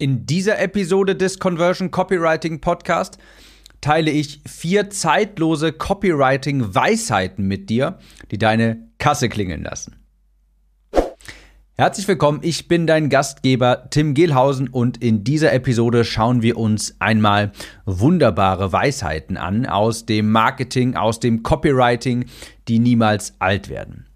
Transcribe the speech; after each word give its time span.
In 0.00 0.24
dieser 0.24 0.58
Episode 0.58 1.14
des 1.14 1.38
Conversion 1.38 1.90
Copywriting 1.90 2.62
Podcast 2.62 3.18
teile 3.82 4.10
ich 4.10 4.40
vier 4.48 4.88
zeitlose 4.88 5.74
Copywriting-Weisheiten 5.74 7.46
mit 7.46 7.68
dir, 7.68 7.98
die 8.30 8.38
deine 8.38 8.88
Kasse 8.96 9.28
klingeln 9.28 9.62
lassen. 9.62 9.96
Herzlich 11.74 12.08
willkommen, 12.08 12.40
ich 12.42 12.66
bin 12.66 12.86
dein 12.86 13.10
Gastgeber 13.10 13.88
Tim 13.90 14.14
Gehlhausen 14.14 14.68
und 14.68 15.02
in 15.02 15.22
dieser 15.22 15.52
Episode 15.52 16.06
schauen 16.06 16.40
wir 16.40 16.56
uns 16.56 16.96
einmal 16.98 17.52
wunderbare 17.84 18.72
Weisheiten 18.72 19.36
an 19.36 19.66
aus 19.66 20.06
dem 20.06 20.32
Marketing, 20.32 20.96
aus 20.96 21.20
dem 21.20 21.42
Copywriting, 21.42 22.24
die 22.68 22.78
niemals 22.78 23.34
alt 23.38 23.68
werden. 23.68 24.06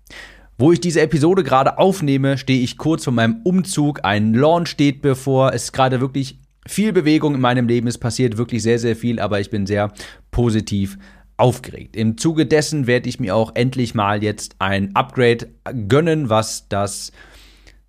Wo 0.56 0.70
ich 0.70 0.80
diese 0.80 1.00
Episode 1.00 1.42
gerade 1.42 1.78
aufnehme, 1.78 2.38
stehe 2.38 2.62
ich 2.62 2.78
kurz 2.78 3.04
vor 3.04 3.12
meinem 3.12 3.40
Umzug. 3.42 4.04
Ein 4.04 4.34
Launch 4.34 4.68
steht 4.68 5.02
bevor. 5.02 5.52
Es 5.52 5.64
ist 5.64 5.72
gerade 5.72 6.00
wirklich 6.00 6.38
viel 6.64 6.92
Bewegung 6.92 7.34
in 7.34 7.40
meinem 7.40 7.66
Leben. 7.66 7.88
Es 7.88 7.98
passiert 7.98 8.36
wirklich 8.36 8.62
sehr, 8.62 8.78
sehr 8.78 8.94
viel, 8.94 9.18
aber 9.18 9.40
ich 9.40 9.50
bin 9.50 9.66
sehr 9.66 9.92
positiv 10.30 10.96
aufgeregt. 11.36 11.96
Im 11.96 12.16
Zuge 12.16 12.46
dessen 12.46 12.86
werde 12.86 13.08
ich 13.08 13.18
mir 13.18 13.34
auch 13.34 13.52
endlich 13.56 13.96
mal 13.96 14.22
jetzt 14.22 14.54
ein 14.60 14.94
Upgrade 14.94 15.48
gönnen, 15.88 16.30
was 16.30 16.68
das 16.68 17.10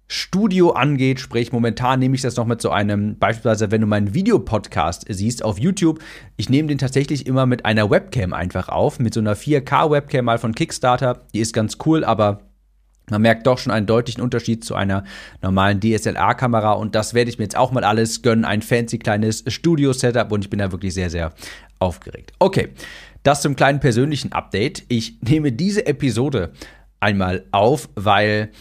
Studio 0.07 0.71
angeht, 0.71 1.19
sprich 1.19 1.51
momentan 1.51 1.99
nehme 1.99 2.15
ich 2.15 2.21
das 2.21 2.35
noch 2.35 2.45
mit 2.45 2.61
so 2.61 2.69
einem, 2.69 3.17
beispielsweise 3.17 3.71
wenn 3.71 3.81
du 3.81 3.87
meinen 3.87 4.13
Videopodcast 4.13 5.05
siehst 5.09 5.43
auf 5.43 5.57
YouTube, 5.57 5.99
ich 6.37 6.47
nehme 6.47 6.67
den 6.67 6.77
tatsächlich 6.77 7.25
immer 7.25 7.47
mit 7.47 7.65
einer 7.65 7.89
Webcam 7.89 8.33
einfach 8.33 8.69
auf, 8.69 8.99
mit 8.99 9.15
so 9.15 9.19
einer 9.19 9.35
4K-Webcam 9.35 10.25
mal 10.25 10.37
von 10.37 10.53
Kickstarter, 10.53 11.25
die 11.33 11.39
ist 11.39 11.53
ganz 11.53 11.77
cool, 11.85 12.03
aber 12.03 12.41
man 13.09 13.21
merkt 13.21 13.45
doch 13.45 13.57
schon 13.57 13.71
einen 13.71 13.85
deutlichen 13.85 14.21
Unterschied 14.21 14.63
zu 14.63 14.75
einer 14.75 15.03
normalen 15.41 15.79
DSLR-Kamera 15.79 16.73
und 16.73 16.95
das 16.95 17.13
werde 17.13 17.29
ich 17.29 17.37
mir 17.37 17.43
jetzt 17.45 17.57
auch 17.57 17.71
mal 17.71 17.83
alles 17.83 18.21
gönnen. 18.21 18.45
Ein 18.45 18.61
fancy 18.61 18.97
kleines 18.97 19.43
Studio-Setup 19.47 20.31
und 20.31 20.43
ich 20.43 20.49
bin 20.49 20.59
da 20.59 20.71
wirklich 20.71 20.93
sehr, 20.93 21.09
sehr 21.09 21.33
aufgeregt. 21.79 22.33
Okay, 22.39 22.69
das 23.23 23.41
zum 23.41 23.55
kleinen 23.55 23.79
persönlichen 23.79 24.31
Update. 24.31 24.83
Ich 24.87 25.21
nehme 25.21 25.51
diese 25.51 25.85
Episode 25.85 26.51
einmal 26.99 27.45
auf, 27.51 27.89
weil 27.95 28.51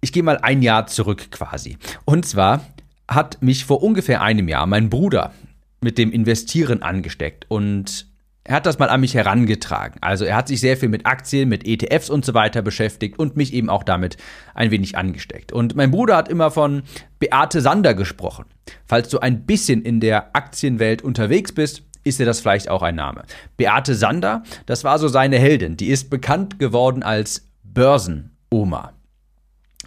ich 0.00 0.12
gehe 0.12 0.22
mal 0.22 0.38
ein 0.38 0.62
Jahr 0.62 0.86
zurück 0.86 1.30
quasi. 1.30 1.78
Und 2.04 2.26
zwar 2.26 2.64
hat 3.08 3.42
mich 3.42 3.64
vor 3.64 3.82
ungefähr 3.82 4.22
einem 4.22 4.48
Jahr 4.48 4.66
mein 4.66 4.90
Bruder 4.90 5.32
mit 5.80 5.98
dem 5.98 6.12
Investieren 6.12 6.82
angesteckt 6.82 7.46
und 7.48 8.06
er 8.46 8.56
hat 8.56 8.66
das 8.66 8.78
mal 8.78 8.90
an 8.90 9.00
mich 9.00 9.14
herangetragen. 9.14 9.96
Also 10.02 10.26
er 10.26 10.36
hat 10.36 10.48
sich 10.48 10.60
sehr 10.60 10.76
viel 10.76 10.90
mit 10.90 11.06
Aktien, 11.06 11.48
mit 11.48 11.66
ETFs 11.66 12.10
und 12.10 12.26
so 12.26 12.34
weiter 12.34 12.60
beschäftigt 12.60 13.18
und 13.18 13.36
mich 13.36 13.54
eben 13.54 13.70
auch 13.70 13.82
damit 13.82 14.18
ein 14.54 14.70
wenig 14.70 14.98
angesteckt. 14.98 15.50
Und 15.50 15.74
mein 15.76 15.90
Bruder 15.90 16.16
hat 16.16 16.28
immer 16.28 16.50
von 16.50 16.82
Beate 17.18 17.62
Sander 17.62 17.94
gesprochen. 17.94 18.44
Falls 18.84 19.08
du 19.08 19.18
ein 19.18 19.46
bisschen 19.46 19.80
in 19.82 19.98
der 20.00 20.36
Aktienwelt 20.36 21.00
unterwegs 21.00 21.52
bist, 21.52 21.82
ist 22.04 22.18
dir 22.18 22.26
das 22.26 22.40
vielleicht 22.40 22.68
auch 22.68 22.82
ein 22.82 22.96
Name. 22.96 23.24
Beate 23.56 23.94
Sander, 23.94 24.42
das 24.66 24.84
war 24.84 24.98
so 24.98 25.08
seine 25.08 25.38
Heldin. 25.38 25.78
Die 25.78 25.88
ist 25.88 26.10
bekannt 26.10 26.58
geworden 26.58 27.02
als 27.02 27.48
Börsenoma. 27.62 28.92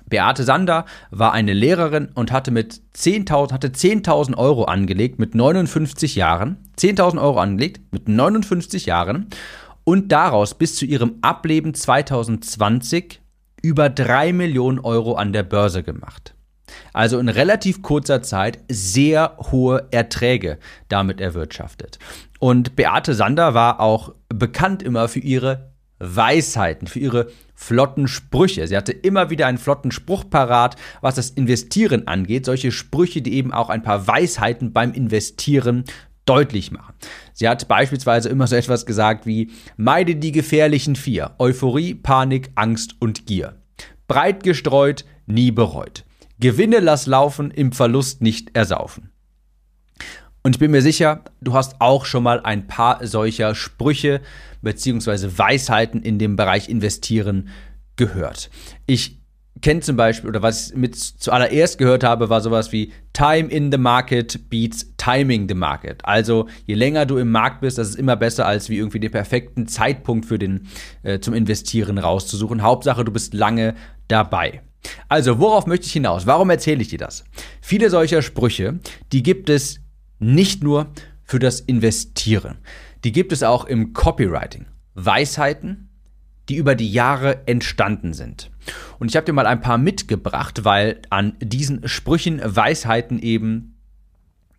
Beate 0.09 0.43
Sander 0.43 0.85
war 1.11 1.33
eine 1.33 1.53
Lehrerin 1.53 2.09
und 2.13 2.31
hatte 2.31 2.51
mit 2.51 2.81
10.000 2.95 3.51
hatte 3.51 3.69
10.000 3.69 4.37
Euro 4.37 4.65
angelegt 4.65 5.19
mit 5.19 5.35
59 5.35 6.15
Jahren. 6.15 6.57
10.000 6.77 7.21
Euro 7.21 7.39
angelegt 7.39 7.81
mit 7.91 8.07
59 8.07 8.85
Jahren 8.85 9.27
und 9.83 10.11
daraus 10.11 10.53
bis 10.55 10.75
zu 10.75 10.85
ihrem 10.85 11.15
Ableben 11.21 11.73
2020 11.73 13.21
über 13.61 13.89
3 13.89 14.33
Millionen 14.33 14.79
Euro 14.79 15.15
an 15.15 15.33
der 15.33 15.43
Börse 15.43 15.83
gemacht. 15.83 16.35
Also 16.93 17.19
in 17.19 17.29
relativ 17.29 17.81
kurzer 17.81 18.21
Zeit 18.21 18.59
sehr 18.69 19.37
hohe 19.51 19.87
Erträge 19.91 20.57
damit 20.89 21.21
erwirtschaftet. 21.21 21.99
Und 22.39 22.75
Beate 22.75 23.13
Sander 23.13 23.53
war 23.53 23.79
auch 23.79 24.13
bekannt 24.29 24.83
immer 24.83 25.07
für 25.07 25.19
ihre 25.19 25.71
Weisheiten, 25.99 26.87
für 26.87 26.99
ihre 26.99 27.27
flotten 27.55 28.07
Sprüche. 28.07 28.67
Sie 28.67 28.77
hatte 28.77 28.91
immer 28.91 29.29
wieder 29.29 29.47
einen 29.47 29.57
flotten 29.57 29.91
Spruch 29.91 30.29
parat, 30.29 30.75
was 31.01 31.15
das 31.15 31.31
Investieren 31.31 32.07
angeht. 32.07 32.45
Solche 32.45 32.71
Sprüche, 32.71 33.21
die 33.21 33.33
eben 33.33 33.51
auch 33.51 33.69
ein 33.69 33.83
paar 33.83 34.07
Weisheiten 34.07 34.73
beim 34.73 34.93
Investieren 34.93 35.85
deutlich 36.25 36.71
machen. 36.71 36.93
Sie 37.33 37.47
hat 37.47 37.67
beispielsweise 37.67 38.29
immer 38.29 38.47
so 38.47 38.55
etwas 38.55 38.85
gesagt 38.85 39.25
wie 39.25 39.51
meide 39.77 40.15
die 40.15 40.31
gefährlichen 40.31 40.95
vier. 40.95 41.31
Euphorie, 41.39 41.95
Panik, 41.95 42.51
Angst 42.55 42.95
und 42.99 43.25
Gier. 43.25 43.55
Breit 44.07 44.43
gestreut, 44.43 45.05
nie 45.25 45.51
bereut. 45.51 46.05
Gewinne 46.39 46.79
lass 46.79 47.07
laufen, 47.07 47.49
im 47.49 47.71
Verlust 47.71 48.21
nicht 48.21 48.55
ersaufen. 48.55 49.09
Und 50.43 50.55
ich 50.55 50.59
bin 50.59 50.71
mir 50.71 50.81
sicher, 50.81 51.23
du 51.41 51.53
hast 51.55 51.81
auch 51.81 52.05
schon 52.05 52.23
mal 52.23 52.39
ein 52.39 52.67
paar 52.67 53.05
solcher 53.05 53.55
Sprüche 53.55 54.21
bzw. 54.61 55.29
Weisheiten 55.37 56.01
in 56.01 56.19
dem 56.19 56.35
Bereich 56.35 56.69
Investieren 56.69 57.49
gehört. 57.95 58.49
Ich 58.85 59.19
kenne 59.61 59.79
zum 59.79 59.95
Beispiel, 59.95 60.29
oder 60.29 60.41
was 60.41 60.69
ich 60.69 60.75
mit 60.75 60.95
zuallererst 60.95 61.77
gehört 61.77 62.03
habe, 62.03 62.29
war 62.29 62.41
sowas 62.41 62.71
wie 62.71 62.91
Time 63.13 63.49
in 63.49 63.71
the 63.71 63.77
Market 63.77 64.49
beats 64.49 64.93
Timing 64.97 65.47
the 65.47 65.55
Market. 65.55 66.03
Also 66.05 66.47
je 66.65 66.75
länger 66.75 67.05
du 67.05 67.17
im 67.17 67.31
Markt 67.31 67.61
bist, 67.61 67.77
das 67.77 67.89
ist 67.89 67.95
immer 67.95 68.15
besser, 68.15 68.45
als 68.45 68.69
wie 68.69 68.77
irgendwie 68.77 68.99
den 68.99 69.11
perfekten 69.11 69.67
Zeitpunkt 69.67 70.25
für 70.25 70.37
den, 70.37 70.67
äh, 71.03 71.19
zum 71.19 71.33
Investieren 71.33 71.97
rauszusuchen. 71.97 72.61
Hauptsache, 72.61 73.03
du 73.03 73.11
bist 73.11 73.33
lange 73.33 73.75
dabei. 74.07 74.61
Also, 75.09 75.39
worauf 75.39 75.65
möchte 75.65 75.85
ich 75.85 75.93
hinaus? 75.93 76.25
Warum 76.27 76.49
erzähle 76.49 76.81
ich 76.81 76.87
dir 76.89 76.99
das? 76.99 77.25
Viele 77.61 77.89
solcher 77.89 78.21
Sprüche, 78.21 78.79
die 79.11 79.23
gibt 79.23 79.49
es 79.49 79.79
nicht 80.19 80.63
nur 80.63 80.91
für 81.23 81.39
das 81.39 81.59
Investieren. 81.59 82.57
Die 83.07 83.13
gibt 83.13 83.31
es 83.31 83.41
auch 83.41 83.63
im 83.63 83.93
Copywriting. 83.93 84.65
Weisheiten, 84.93 85.87
die 86.49 86.57
über 86.57 86.75
die 86.75 86.91
Jahre 86.91 87.47
entstanden 87.47 88.13
sind. 88.13 88.51
Und 88.99 89.07
ich 89.07 89.15
habe 89.15 89.25
dir 89.25 89.31
mal 89.31 89.47
ein 89.47 89.61
paar 89.61 89.77
mitgebracht, 89.77 90.65
weil 90.65 91.01
an 91.09 91.37
diesen 91.39 91.87
Sprüchen, 91.87 92.41
Weisheiten 92.43 93.19
eben 93.19 93.77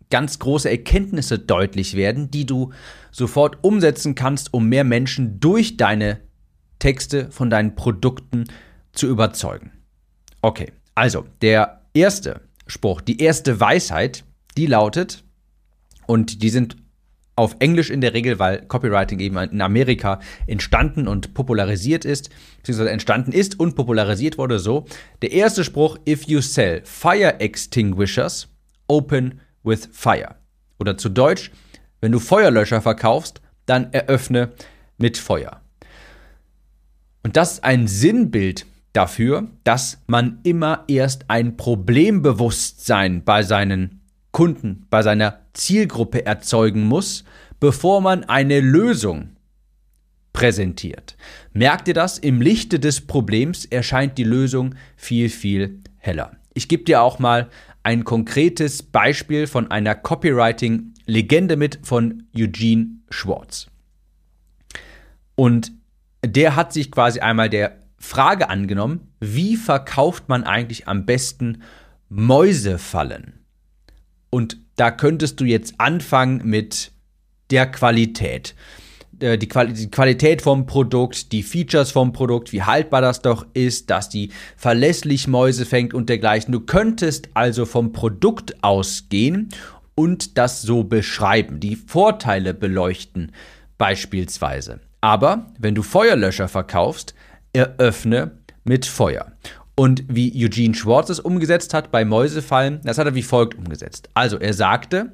ganz 0.09 0.39
große 0.39 0.67
Erkenntnisse 0.67 1.37
deutlich 1.37 1.95
werden, 1.95 2.31
die 2.31 2.47
du 2.47 2.73
sofort 3.11 3.59
umsetzen 3.63 4.15
kannst, 4.15 4.51
um 4.51 4.67
mehr 4.67 4.83
Menschen 4.83 5.39
durch 5.39 5.77
deine 5.77 6.19
Texte 6.79 7.29
von 7.29 7.51
deinen 7.51 7.75
Produkten 7.75 8.45
zu 8.93 9.05
überzeugen. 9.05 9.73
Okay, 10.41 10.71
also 10.95 11.23
der 11.43 11.81
erste 11.93 12.41
Spruch, 12.65 13.01
die 13.01 13.21
erste 13.21 13.59
Weisheit, 13.59 14.25
die 14.57 14.65
lautet, 14.65 15.23
und 16.07 16.41
die 16.41 16.49
sind 16.49 16.75
auf 17.39 17.55
Englisch 17.59 17.89
in 17.89 18.01
der 18.01 18.13
Regel, 18.13 18.37
weil 18.37 18.63
Copywriting 18.67 19.19
eben 19.19 19.37
in 19.37 19.61
Amerika 19.61 20.19
entstanden 20.45 21.07
und 21.07 21.33
popularisiert 21.33 22.03
ist, 22.03 22.29
beziehungsweise 22.57 22.91
entstanden 22.91 23.31
ist 23.31 23.59
und 23.59 23.75
popularisiert 23.75 24.37
wurde 24.37 24.59
so. 24.59 24.85
Der 25.21 25.31
erste 25.31 25.63
Spruch, 25.63 25.97
if 26.07 26.25
you 26.25 26.41
sell 26.41 26.81
fire 26.83 27.39
extinguishers, 27.39 28.49
open 28.87 29.39
with 29.63 29.87
fire. 29.91 30.35
Oder 30.79 30.97
zu 30.97 31.07
Deutsch, 31.07 31.51
wenn 32.01 32.11
du 32.11 32.19
Feuerlöscher 32.19 32.81
verkaufst, 32.81 33.41
dann 33.65 33.93
eröffne 33.93 34.51
mit 34.97 35.17
Feuer. 35.17 35.61
Und 37.23 37.37
das 37.37 37.53
ist 37.53 37.63
ein 37.63 37.87
Sinnbild 37.87 38.65
dafür, 38.91 39.47
dass 39.63 40.01
man 40.07 40.39
immer 40.43 40.83
erst 40.87 41.29
ein 41.29 41.55
Problembewusstsein 41.55 43.23
bei 43.23 43.43
seinen 43.43 43.98
Kunden, 44.39 44.85
bei 44.89 45.01
seiner 45.01 45.41
Zielgruppe 45.51 46.25
erzeugen 46.25 46.83
muss, 46.83 47.25
bevor 47.59 47.99
man 47.99 48.23
eine 48.23 48.61
Lösung 48.61 49.31
präsentiert. 50.31 51.17
Merkt 51.51 51.89
ihr 51.89 51.93
das? 51.93 52.17
Im 52.17 52.41
Lichte 52.41 52.79
des 52.79 53.01
Problems 53.01 53.65
erscheint 53.65 54.17
die 54.17 54.23
Lösung 54.23 54.75
viel, 54.95 55.27
viel 55.27 55.81
heller. 55.97 56.31
Ich 56.53 56.69
gebe 56.69 56.85
dir 56.85 57.01
auch 57.01 57.19
mal 57.19 57.49
ein 57.83 58.05
konkretes 58.05 58.81
Beispiel 58.81 59.45
von 59.45 59.71
einer 59.71 59.93
Copywriting-Legende 59.93 61.57
mit 61.57 61.79
von 61.83 62.23
Eugene 62.33 62.91
Schwartz. 63.09 63.67
Und 65.35 65.73
der 66.23 66.55
hat 66.55 66.71
sich 66.71 66.91
quasi 66.91 67.19
einmal 67.19 67.49
der 67.49 67.77
Frage 67.97 68.49
angenommen, 68.49 69.09
wie 69.19 69.57
verkauft 69.57 70.29
man 70.29 70.45
eigentlich 70.45 70.87
am 70.87 71.05
besten 71.05 71.61
Mäusefallen? 72.07 73.38
Und 74.29 74.57
da 74.75 74.91
könntest 74.91 75.39
du 75.39 75.45
jetzt 75.45 75.75
anfangen 75.77 76.41
mit 76.43 76.91
der 77.51 77.69
Qualität. 77.69 78.55
Äh, 79.19 79.37
die, 79.37 79.47
Qualität 79.47 80.41
vom 80.41 80.65
Produkt, 80.65 81.31
die 81.31 81.43
Features 81.43 81.91
vom 81.91 82.13
Produkt, 82.13 82.51
wie 82.53 82.63
haltbar 82.63 83.01
das 83.01 83.21
doch 83.21 83.45
ist, 83.53 83.89
dass 83.89 84.09
die 84.09 84.31
verlässlich 84.55 85.27
Mäuse 85.27 85.65
fängt 85.65 85.93
und 85.93 86.09
dergleichen. 86.09 86.51
Du 86.51 86.61
könntest 86.61 87.29
also 87.33 87.65
vom 87.65 87.91
Produkt 87.91 88.63
ausgehen 88.63 89.49
und 89.95 90.37
das 90.37 90.61
so 90.61 90.83
beschreiben, 90.83 91.59
die 91.59 91.75
Vorteile 91.75 92.53
beleuchten 92.53 93.31
beispielsweise. 93.77 94.79
Aber 95.01 95.47
wenn 95.57 95.75
du 95.75 95.83
Feuerlöscher 95.83 96.47
verkaufst, 96.47 97.13
eröffne 97.53 98.31
mit 98.63 98.85
Feuer. 98.85 99.31
Und 99.79 100.03
wie 100.09 100.33
Eugene 100.45 100.75
Schwartz 100.75 101.09
es 101.09 101.21
umgesetzt 101.21 101.73
hat 101.73 101.89
bei 101.89 102.03
Mäusefallen, 102.03 102.81
das 102.83 102.97
hat 102.97 103.07
er 103.07 103.15
wie 103.15 103.23
folgt 103.23 103.57
umgesetzt. 103.57 104.09
Also 104.13 104.37
er 104.37 104.53
sagte, 104.53 105.13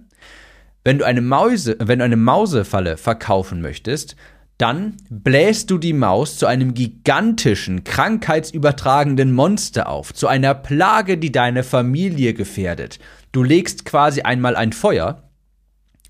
wenn 0.83 0.97
du 0.97 1.05
eine 1.05 1.21
Mäuse, 1.21 1.75
wenn 1.79 1.99
du 1.99 2.05
eine 2.05 2.15
Mausefalle 2.15 2.97
verkaufen 2.97 3.61
möchtest, 3.61 4.15
dann 4.57 4.97
bläst 5.11 5.69
du 5.69 5.77
die 5.77 5.93
Maus 5.93 6.39
zu 6.39 6.47
einem 6.47 6.73
gigantischen, 6.73 7.83
krankheitsübertragenden 7.83 9.33
Monster 9.33 9.87
auf, 9.87 10.15
zu 10.15 10.27
einer 10.27 10.55
Plage, 10.55 11.19
die 11.19 11.31
deine 11.31 11.61
Familie 11.61 12.33
gefährdet. 12.33 12.97
Du 13.33 13.43
legst 13.43 13.85
quasi 13.85 14.21
einmal 14.21 14.55
ein 14.55 14.73
Feuer, 14.73 15.29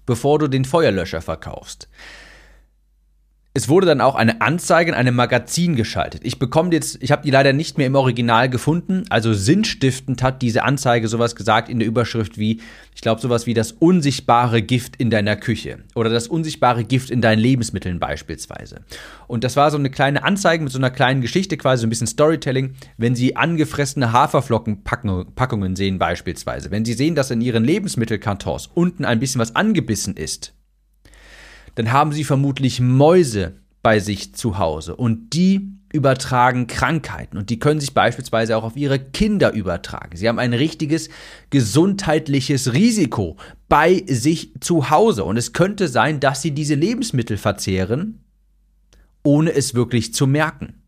bevor 0.05 0.39
du 0.39 0.47
den 0.47 0.63
Feuerlöscher 0.63 1.21
verkaufst. 1.21 1.89
Es 3.57 3.69
wurde 3.69 3.87
dann 3.87 4.01
auch 4.01 4.15
eine 4.15 4.41
Anzeige 4.41 4.91
in 4.91 4.97
einem 4.97 5.15
Magazin 5.15 5.77
geschaltet. 5.77 6.19
Ich 6.25 6.39
bekomme 6.39 6.73
jetzt, 6.73 7.01
ich 7.01 7.13
habe 7.13 7.21
die 7.21 7.31
leider 7.31 7.53
nicht 7.53 7.77
mehr 7.77 7.87
im 7.87 7.95
Original 7.95 8.49
gefunden. 8.49 9.05
Also 9.09 9.33
sinnstiftend 9.33 10.21
hat 10.21 10.41
diese 10.41 10.63
Anzeige 10.63 11.07
sowas 11.07 11.37
gesagt 11.37 11.69
in 11.69 11.79
der 11.79 11.87
Überschrift 11.87 12.37
wie, 12.37 12.59
ich 12.93 12.99
glaube 12.99 13.21
sowas 13.21 13.45
wie 13.45 13.53
das 13.53 13.71
unsichtbare 13.71 14.61
Gift 14.61 14.97
in 14.97 15.09
deiner 15.09 15.37
Küche 15.37 15.77
oder 15.95 16.09
das 16.09 16.27
unsichtbare 16.27 16.83
Gift 16.83 17.09
in 17.09 17.21
deinen 17.21 17.39
Lebensmitteln 17.39 17.97
beispielsweise. 17.97 18.81
Und 19.25 19.45
das 19.45 19.55
war 19.55 19.71
so 19.71 19.77
eine 19.77 19.89
kleine 19.89 20.25
Anzeige 20.25 20.61
mit 20.61 20.73
so 20.73 20.77
einer 20.77 20.91
kleinen 20.91 21.21
Geschichte, 21.21 21.55
quasi 21.55 21.79
so 21.79 21.87
ein 21.87 21.91
bisschen 21.91 22.07
Storytelling, 22.07 22.75
wenn 22.97 23.15
Sie 23.15 23.37
angefressene 23.37 24.11
Haferflockenpackungen 24.11 25.77
sehen 25.77 25.97
beispielsweise, 25.97 26.71
wenn 26.71 26.83
Sie 26.83 26.91
sehen, 26.91 27.15
dass 27.15 27.31
in 27.31 27.39
Ihren 27.39 27.63
Lebensmittelkartons 27.63 28.67
unten 28.73 29.05
ein 29.05 29.21
bisschen 29.21 29.39
was 29.39 29.55
angebissen 29.55 30.17
ist 30.17 30.54
dann 31.75 31.91
haben 31.91 32.11
sie 32.11 32.23
vermutlich 32.23 32.79
Mäuse 32.79 33.53
bei 33.83 33.99
sich 33.99 34.33
zu 34.33 34.57
Hause 34.57 34.95
und 34.95 35.33
die 35.33 35.71
übertragen 35.93 36.67
Krankheiten 36.67 37.37
und 37.37 37.49
die 37.49 37.59
können 37.59 37.79
sich 37.79 37.93
beispielsweise 37.93 38.57
auch 38.57 38.63
auf 38.63 38.75
ihre 38.75 38.99
Kinder 38.99 39.53
übertragen. 39.53 40.17
Sie 40.17 40.27
haben 40.27 40.39
ein 40.39 40.53
richtiges 40.53 41.09
gesundheitliches 41.51 42.73
Risiko 42.73 43.37
bei 43.69 44.03
sich 44.07 44.51
zu 44.59 44.89
Hause 44.89 45.23
und 45.23 45.37
es 45.37 45.53
könnte 45.53 45.87
sein, 45.87 46.19
dass 46.19 46.41
sie 46.41 46.51
diese 46.51 46.75
Lebensmittel 46.75 47.37
verzehren, 47.37 48.23
ohne 49.23 49.53
es 49.53 49.73
wirklich 49.73 50.13
zu 50.13 50.27
merken. 50.27 50.81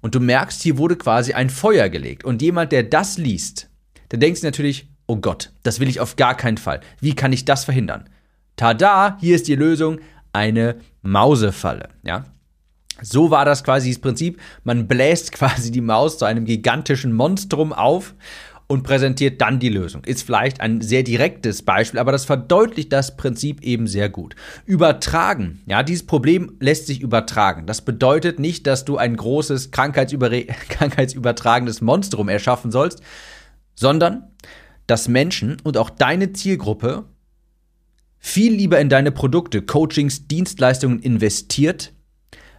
Und 0.00 0.14
du 0.14 0.20
merkst, 0.20 0.62
hier 0.62 0.78
wurde 0.78 0.96
quasi 0.96 1.32
ein 1.32 1.50
Feuer 1.50 1.88
gelegt 1.88 2.24
und 2.24 2.42
jemand, 2.42 2.72
der 2.72 2.84
das 2.84 3.18
liest, 3.18 3.68
der 4.10 4.18
denkt 4.18 4.38
sich 4.38 4.44
natürlich, 4.44 4.88
oh 5.06 5.16
Gott, 5.16 5.52
das 5.62 5.80
will 5.80 5.88
ich 5.88 6.00
auf 6.00 6.16
gar 6.16 6.36
keinen 6.36 6.58
Fall. 6.58 6.80
Wie 7.00 7.14
kann 7.14 7.32
ich 7.32 7.44
das 7.44 7.64
verhindern? 7.64 8.08
Tada, 8.60 9.16
hier 9.18 9.34
ist 9.36 9.48
die 9.48 9.54
Lösung, 9.54 10.00
eine 10.34 10.76
Mausefalle, 11.00 11.88
ja. 12.02 12.26
So 13.00 13.30
war 13.30 13.46
das 13.46 13.64
quasi 13.64 13.88
das 13.88 14.00
Prinzip. 14.00 14.38
Man 14.64 14.86
bläst 14.86 15.32
quasi 15.38 15.70
die 15.70 15.80
Maus 15.80 16.18
zu 16.18 16.26
einem 16.26 16.44
gigantischen 16.44 17.14
Monstrum 17.14 17.72
auf 17.72 18.14
und 18.66 18.82
präsentiert 18.82 19.40
dann 19.40 19.60
die 19.60 19.70
Lösung. 19.70 20.04
Ist 20.04 20.24
vielleicht 20.24 20.60
ein 20.60 20.82
sehr 20.82 21.02
direktes 21.02 21.62
Beispiel, 21.62 21.98
aber 21.98 22.12
das 22.12 22.26
verdeutlicht 22.26 22.92
das 22.92 23.16
Prinzip 23.16 23.62
eben 23.62 23.86
sehr 23.86 24.10
gut. 24.10 24.36
Übertragen, 24.66 25.62
ja, 25.64 25.82
dieses 25.82 26.04
Problem 26.04 26.52
lässt 26.60 26.86
sich 26.86 27.00
übertragen. 27.00 27.64
Das 27.64 27.80
bedeutet 27.80 28.38
nicht, 28.38 28.66
dass 28.66 28.84
du 28.84 28.98
ein 28.98 29.16
großes 29.16 29.70
krankheitsübertragendes 29.72 31.80
Monstrum 31.80 32.28
erschaffen 32.28 32.70
sollst, 32.70 33.00
sondern 33.74 34.24
dass 34.86 35.08
Menschen 35.08 35.56
und 35.64 35.78
auch 35.78 35.88
deine 35.88 36.34
Zielgruppe 36.34 37.06
viel 38.20 38.52
lieber 38.52 38.78
in 38.78 38.90
deine 38.90 39.10
Produkte, 39.10 39.62
Coachings, 39.62 40.28
Dienstleistungen 40.28 41.00
investiert, 41.00 41.92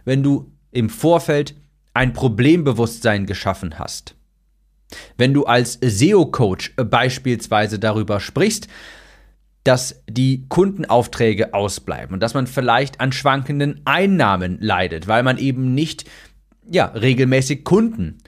wenn 0.04 0.22
du 0.22 0.52
im 0.72 0.90
Vorfeld 0.90 1.54
ein 1.94 2.12
Problembewusstsein 2.12 3.26
geschaffen 3.26 3.78
hast. 3.78 4.16
Wenn 5.16 5.32
du 5.32 5.44
als 5.44 5.78
SEO-Coach 5.80 6.74
beispielsweise 6.76 7.78
darüber 7.78 8.20
sprichst, 8.20 8.68
dass 9.64 10.02
die 10.08 10.46
Kundenaufträge 10.48 11.54
ausbleiben 11.54 12.14
und 12.14 12.20
dass 12.20 12.34
man 12.34 12.48
vielleicht 12.48 13.00
an 13.00 13.12
schwankenden 13.12 13.80
Einnahmen 13.84 14.58
leidet, 14.60 15.06
weil 15.06 15.22
man 15.22 15.38
eben 15.38 15.74
nicht 15.74 16.04
ja, 16.68 16.86
regelmäßig 16.86 17.64
Kunden 17.64 18.18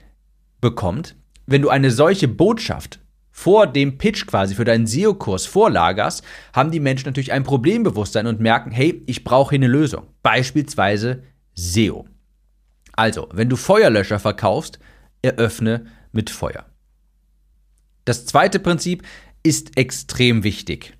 bekommt. 0.61 1.15
Wenn 1.45 1.61
du 1.61 1.69
eine 1.69 1.91
solche 1.91 2.27
Botschaft 2.27 2.99
vor 3.37 3.67
dem 3.67 3.97
Pitch 3.97 4.27
quasi 4.27 4.55
für 4.55 4.63
deinen 4.63 4.87
SEO-Kurs 4.87 5.45
vorlagerst, 5.45 6.23
haben 6.53 6.71
die 6.71 6.79
Menschen 6.79 7.07
natürlich 7.07 7.33
ein 7.33 7.43
Problembewusstsein 7.43 8.27
und 8.27 8.39
merken, 8.39 8.71
hey, 8.71 9.03
ich 9.07 9.25
brauche 9.25 9.49
hier 9.49 9.59
eine 9.59 9.67
Lösung. 9.67 10.07
Beispielsweise 10.23 11.21
SEO. 11.53 12.07
Also, 12.93 13.27
wenn 13.33 13.49
du 13.49 13.57
Feuerlöscher 13.57 14.19
verkaufst, 14.19 14.79
eröffne 15.21 15.87
mit 16.13 16.29
Feuer. 16.29 16.65
Das 18.05 18.25
zweite 18.25 18.57
Prinzip 18.57 19.03
ist 19.43 19.77
extrem 19.77 20.45
wichtig. 20.45 20.93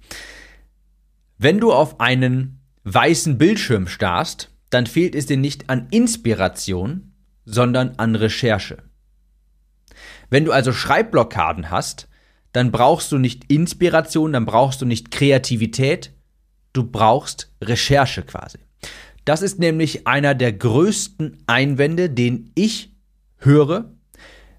Wenn 1.37 1.61
du 1.61 1.71
auf 1.71 2.01
einen 2.01 2.59
weißen 2.83 3.37
Bildschirm 3.37 3.87
starrst, 3.87 4.51
dann 4.69 4.87
fehlt 4.87 5.15
es 5.15 5.25
dir 5.25 5.37
nicht 5.37 5.69
an 5.69 5.87
Inspiration, 5.89 7.13
sondern 7.45 7.95
an 7.95 8.13
Recherche. 8.15 8.83
Wenn 10.29 10.43
du 10.43 10.51
also 10.51 10.73
Schreibblockaden 10.73 11.71
hast, 11.71 12.09
dann 12.55 12.71
brauchst 12.71 13.11
du 13.11 13.17
nicht 13.17 13.51
Inspiration, 13.51 14.31
dann 14.31 14.45
brauchst 14.45 14.81
du 14.81 14.85
nicht 14.85 15.11
Kreativität, 15.11 16.13
du 16.71 16.85
brauchst 16.85 17.51
Recherche 17.61 18.21
quasi. 18.21 18.59
Das 19.25 19.41
ist 19.41 19.59
nämlich 19.59 20.07
einer 20.07 20.35
der 20.35 20.53
größten 20.53 21.43
Einwände, 21.47 22.09
den 22.09 22.51
ich 22.55 22.93
höre, 23.39 23.91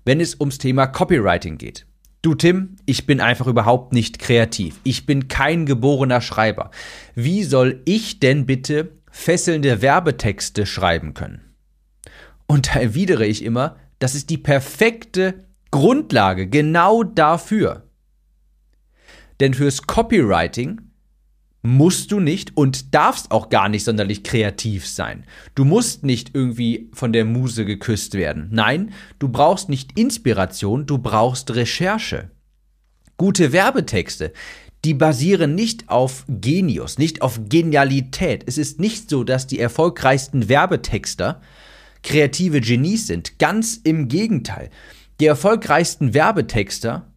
wenn 0.05 0.21
es 0.21 0.39
ums 0.39 0.59
Thema 0.59 0.87
Copywriting 0.87 1.57
geht. 1.57 1.87
Du 2.21 2.35
Tim, 2.35 2.77
ich 2.85 3.07
bin 3.07 3.19
einfach 3.19 3.47
überhaupt 3.47 3.95
nicht 3.95 4.19
kreativ. 4.19 4.79
Ich 4.85 5.07
bin 5.07 5.29
kein 5.29 5.65
geborener 5.65 6.21
Schreiber. 6.21 6.73
Wie 7.15 7.45
soll 7.45 7.81
ich 7.87 8.21
denn 8.21 8.45
bitte 8.45 8.93
fesselnde 9.11 9.81
Werbetexte 9.81 10.67
schreiben 10.67 11.15
können? 11.15 11.41
Und 12.47 12.69
da 12.75 12.81
erwidere 12.81 13.25
ich 13.25 13.43
immer, 13.43 13.77
das 14.01 14.15
ist 14.15 14.29
die 14.29 14.39
perfekte 14.39 15.47
Grundlage 15.71 16.47
genau 16.47 17.03
dafür. 17.03 17.86
Denn 19.41 19.55
fürs 19.55 19.83
Copywriting 19.83 20.81
musst 21.67 22.13
du 22.13 22.21
nicht 22.21 22.57
und 22.57 22.95
darfst 22.95 23.31
auch 23.31 23.49
gar 23.49 23.69
nicht 23.69 23.85
sonderlich 23.85 24.23
kreativ 24.23 24.87
sein. 24.87 25.25
Du 25.55 25.65
musst 25.65 26.05
nicht 26.05 26.31
irgendwie 26.33 26.91
von 26.93 27.13
der 27.13 27.25
Muse 27.25 27.65
geküsst 27.65 28.15
werden. 28.15 28.49
Nein, 28.53 28.93
du 29.19 29.29
brauchst 29.29 29.69
nicht 29.69 29.99
Inspiration, 29.99 30.87
du 30.87 30.99
brauchst 30.99 31.55
Recherche. 31.55 32.31
Gute 33.17 33.53
Werbetexte, 33.53 34.33
die 34.85 34.95
basieren 34.95 35.55
nicht 35.55 35.89
auf 35.89 36.25
Genius, 36.29 36.99
nicht 36.99 37.23
auf 37.23 37.41
Genialität. 37.49 38.45
Es 38.47 38.59
ist 38.59 38.79
nicht 38.79 39.11
so, 39.11 39.25
dass 39.25 39.47
die 39.47 39.59
erfolgreichsten 39.59 40.49
Werbetexter 40.49 41.41
kreative 42.03 42.61
Genies 42.61 43.09
sind. 43.09 43.39
Ganz 43.41 43.81
im 43.83 44.07
Gegenteil. 44.07 44.71
Die 45.19 45.27
erfolgreichsten 45.27 46.15
Werbetexter 46.15 47.11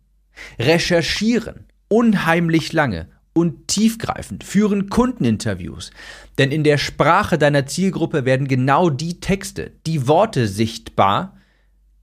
recherchieren 0.58 1.69
unheimlich 1.89 2.72
lange 2.72 3.10
und 3.34 3.67
tiefgreifend, 3.67 4.43
führen 4.43 4.89
Kundeninterviews. 4.89 5.91
Denn 6.38 6.51
in 6.51 6.63
der 6.63 6.77
Sprache 6.77 7.38
deiner 7.38 7.65
Zielgruppe 7.65 8.25
werden 8.25 8.48
genau 8.48 8.89
die 8.89 9.19
Texte, 9.19 9.72
die 9.86 10.08
Worte 10.08 10.48
sichtbar, 10.48 11.38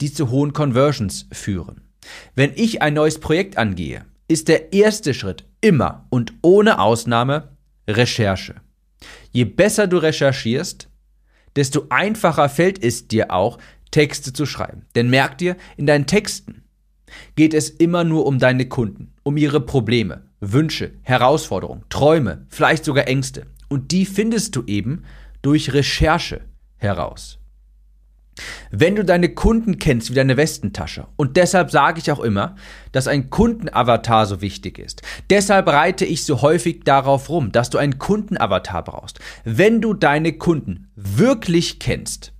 die 0.01 0.13
zu 0.13 0.31
hohen 0.31 0.53
Conversions 0.53 1.27
führen. 1.33 1.83
Wenn 2.35 2.53
ich 2.55 2.83
ein 2.83 2.95
neues 2.95 3.19
Projekt 3.19 3.59
angehe, 3.59 4.05
ist 4.29 4.49
der 4.49 4.73
erste 4.73 5.15
Schritt 5.15 5.45
immer 5.61 6.07
und 6.11 6.35
ohne 6.43 6.79
Ausnahme 6.79 7.57
Recherche. 7.89 8.57
Je 9.31 9.45
besser 9.45 9.87
du 9.87 9.99
recherchierst, 9.99 10.89
desto 11.55 11.87
einfacher 11.89 12.49
fällt 12.49 12.83
es 12.83 13.09
dir 13.09 13.31
auch, 13.31 13.59
Texte 13.91 14.33
zu 14.33 14.47
schreiben. 14.47 14.85
Denn 14.95 15.09
merk 15.09 15.39
dir, 15.39 15.57
in 15.77 15.87
deinen 15.87 16.07
Texten 16.07 16.63
geht 17.35 17.55
es 17.55 17.71
immer 17.71 18.05
nur 18.05 18.27
um 18.27 18.39
deine 18.39 18.67
Kunden, 18.69 19.13
um 19.23 19.37
ihre 19.37 19.61
Probleme, 19.61 20.23
Wünsche, 20.41 20.93
Herausforderungen, 21.03 21.85
Träume, 21.89 22.47
vielleicht 22.49 22.85
sogar 22.85 23.09
Ängste. 23.09 23.47
Und 23.69 23.91
die 23.91 24.07
findest 24.07 24.55
du 24.57 24.65
eben 24.67 25.05
durch 25.43 25.73
Recherche 25.73 26.43
heraus. 26.77 27.39
Wenn 28.71 28.97
du 28.97 29.05
deine 29.05 29.31
Kunden 29.31 29.79
kennst 29.79 30.11
wie 30.11 30.15
deine 30.15 30.37
Westentasche, 30.37 31.07
und 31.17 31.37
deshalb 31.37 31.71
sage 31.71 32.01
ich 32.01 32.11
auch 32.13 32.21
immer, 32.21 32.57
dass 32.93 33.09
ein 33.09 33.31
Kundenavatar 33.31 34.27
so 34.27 34.41
wichtig 34.43 34.79
ist. 34.79 35.03
Deshalb 35.31 35.69
reite 35.69 36.05
ich 36.05 36.25
so 36.25 36.43
häufig 36.43 36.85
darauf 36.85 37.29
rum, 37.31 37.53
dass 37.53 37.71
du 37.71 37.79
einen 37.79 37.99
Kundenavatar 37.99 38.85
brauchst. 38.85 39.21
Wenn 39.45 39.81
du 39.81 39.95
deine 39.95 40.35
Kunden 40.35 40.91
wirklich 40.97 41.79
kennst, 41.79 42.33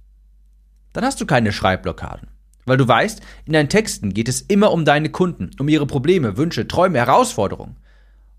dann 0.93 1.05
hast 1.05 1.21
du 1.21 1.27
keine 1.27 1.53
Schreibblockaden. 1.53 2.29
Weil 2.67 2.77
du 2.77 2.87
weißt, 2.87 3.21
in 3.47 3.53
deinen 3.53 3.69
Texten 3.69 4.13
geht 4.13 4.29
es 4.29 4.43
immer 4.43 4.73
um 4.73 4.85
deine 4.85 5.09
Kunden, 5.09 5.51
um 5.59 5.69
ihre 5.69 5.87
Probleme, 5.87 6.37
Wünsche, 6.37 6.69
Träume, 6.69 6.99
Herausforderungen. 6.99 7.77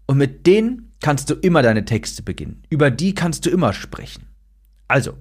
Und 0.05 0.17
mit 0.17 0.45
denen 0.45 0.91
kannst 1.01 1.29
du 1.29 1.33
immer 1.33 1.61
deine 1.61 1.85
Texte 1.85 2.23
beginnen. 2.23 2.63
Über 2.69 2.91
die 2.91 3.15
kannst 3.15 3.45
du 3.45 3.49
immer 3.49 3.73
sprechen. 3.73 4.27
Also, 4.87 5.13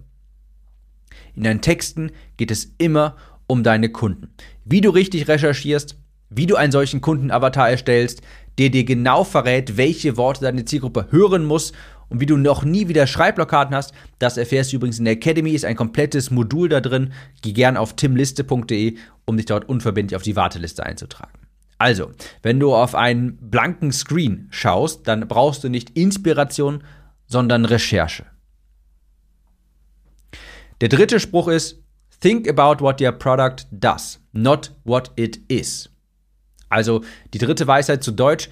in 1.35 1.45
deinen 1.45 1.61
Texten 1.61 2.11
geht 2.37 2.51
es 2.51 2.75
immer 2.79 3.17
um 3.47 3.63
deine 3.63 3.91
Kunden. 3.91 4.31
Wie 4.65 4.81
du 4.81 4.91
richtig 4.91 5.29
recherchierst, 5.29 5.97
wie 6.29 6.47
du 6.47 6.57
einen 6.57 6.73
solchen 6.73 7.01
Kundenavatar 7.01 7.71
erstellst, 7.71 8.23
der 8.59 8.71
dir 8.71 8.85
genau 8.85 9.23
verrät, 9.23 9.77
welche 9.77 10.17
Worte 10.17 10.41
deine 10.41 10.65
Zielgruppe 10.65 11.09
hören 11.11 11.45
muss 11.45 11.73
und 12.09 12.21
wie 12.21 12.27
du 12.27 12.37
noch 12.37 12.65
nie 12.65 12.89
wieder 12.89 13.07
Schreibblockaden 13.07 13.75
hast, 13.75 13.93
das 14.19 14.37
erfährst 14.37 14.73
du 14.73 14.77
übrigens 14.77 14.99
in 14.99 15.05
der 15.05 15.15
Academy, 15.15 15.51
ist 15.51 15.65
ein 15.65 15.77
komplettes 15.77 16.31
Modul 16.31 16.69
da 16.69 16.81
drin. 16.81 17.13
Geh 17.43 17.53
gern 17.53 17.77
auf 17.77 17.97
timliste.de, 17.97 18.97
um 19.25 19.37
dich 19.37 19.47
dort 19.47 19.69
unverbindlich 19.69 20.17
auf 20.17 20.23
die 20.23 20.37
Warteliste 20.37 20.87
einzutragen. 20.87 21.47
Also, 21.79 22.11
wenn 22.43 22.61
du 22.61 22.75
auf 22.75 22.95
einen 22.95 23.37
blanken 23.37 23.93
Screen 23.93 24.49
schaust, 24.51 25.07
dann 25.09 25.29
brauchst 25.29 25.65
du 25.65 25.69
nicht 25.69 25.91
Inspiration, 25.91 26.85
sondern 27.27 27.65
Recherche. 27.65 28.25
Der 30.81 30.89
dritte 30.89 31.21
Spruch 31.21 31.49
ist, 31.49 31.83
think 32.21 32.49
about 32.49 32.83
what 32.83 33.01
your 33.01 33.13
product 33.13 33.67
does, 33.71 34.21
not 34.33 34.73
what 34.85 35.11
it 35.17 35.41
is. 35.49 35.91
Also 36.69 37.03
die 37.33 37.39
dritte 37.39 37.67
Weisheit 37.67 38.03
zu 38.03 38.13
Deutsch, 38.13 38.49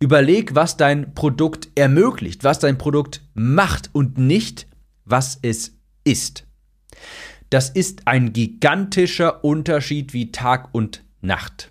überleg, 0.00 0.54
was 0.54 0.76
dein 0.76 1.14
Produkt 1.14 1.68
ermöglicht, 1.74 2.44
was 2.44 2.58
dein 2.58 2.78
Produkt 2.78 3.22
macht 3.34 3.90
und 3.92 4.18
nicht, 4.18 4.66
was 5.04 5.38
es 5.42 5.78
ist. 6.04 6.46
Das 7.50 7.68
ist 7.70 8.06
ein 8.06 8.32
gigantischer 8.32 9.44
Unterschied 9.44 10.12
wie 10.12 10.32
Tag 10.32 10.70
und 10.72 11.04
Nacht. 11.20 11.70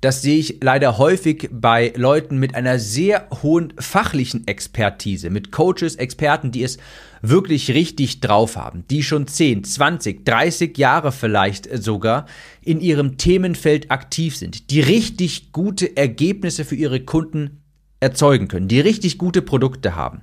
Das 0.00 0.22
sehe 0.22 0.38
ich 0.38 0.58
leider 0.62 0.96
häufig 0.98 1.48
bei 1.50 1.92
Leuten 1.96 2.38
mit 2.38 2.54
einer 2.54 2.78
sehr 2.78 3.28
hohen 3.42 3.72
fachlichen 3.78 4.46
Expertise, 4.46 5.28
mit 5.28 5.50
Coaches, 5.50 5.96
Experten, 5.96 6.52
die 6.52 6.62
es 6.62 6.78
wirklich 7.20 7.72
richtig 7.72 8.20
drauf 8.20 8.56
haben, 8.56 8.84
die 8.88 9.02
schon 9.02 9.26
10, 9.26 9.64
20, 9.64 10.24
30 10.24 10.78
Jahre 10.78 11.10
vielleicht 11.10 11.68
sogar 11.82 12.26
in 12.62 12.80
ihrem 12.80 13.18
Themenfeld 13.18 13.90
aktiv 13.90 14.36
sind, 14.36 14.70
die 14.70 14.80
richtig 14.80 15.50
gute 15.50 15.96
Ergebnisse 15.96 16.64
für 16.64 16.76
ihre 16.76 17.00
Kunden 17.00 17.62
erzeugen 17.98 18.46
können, 18.46 18.68
die 18.68 18.78
richtig 18.78 19.18
gute 19.18 19.42
Produkte 19.42 19.96
haben. 19.96 20.20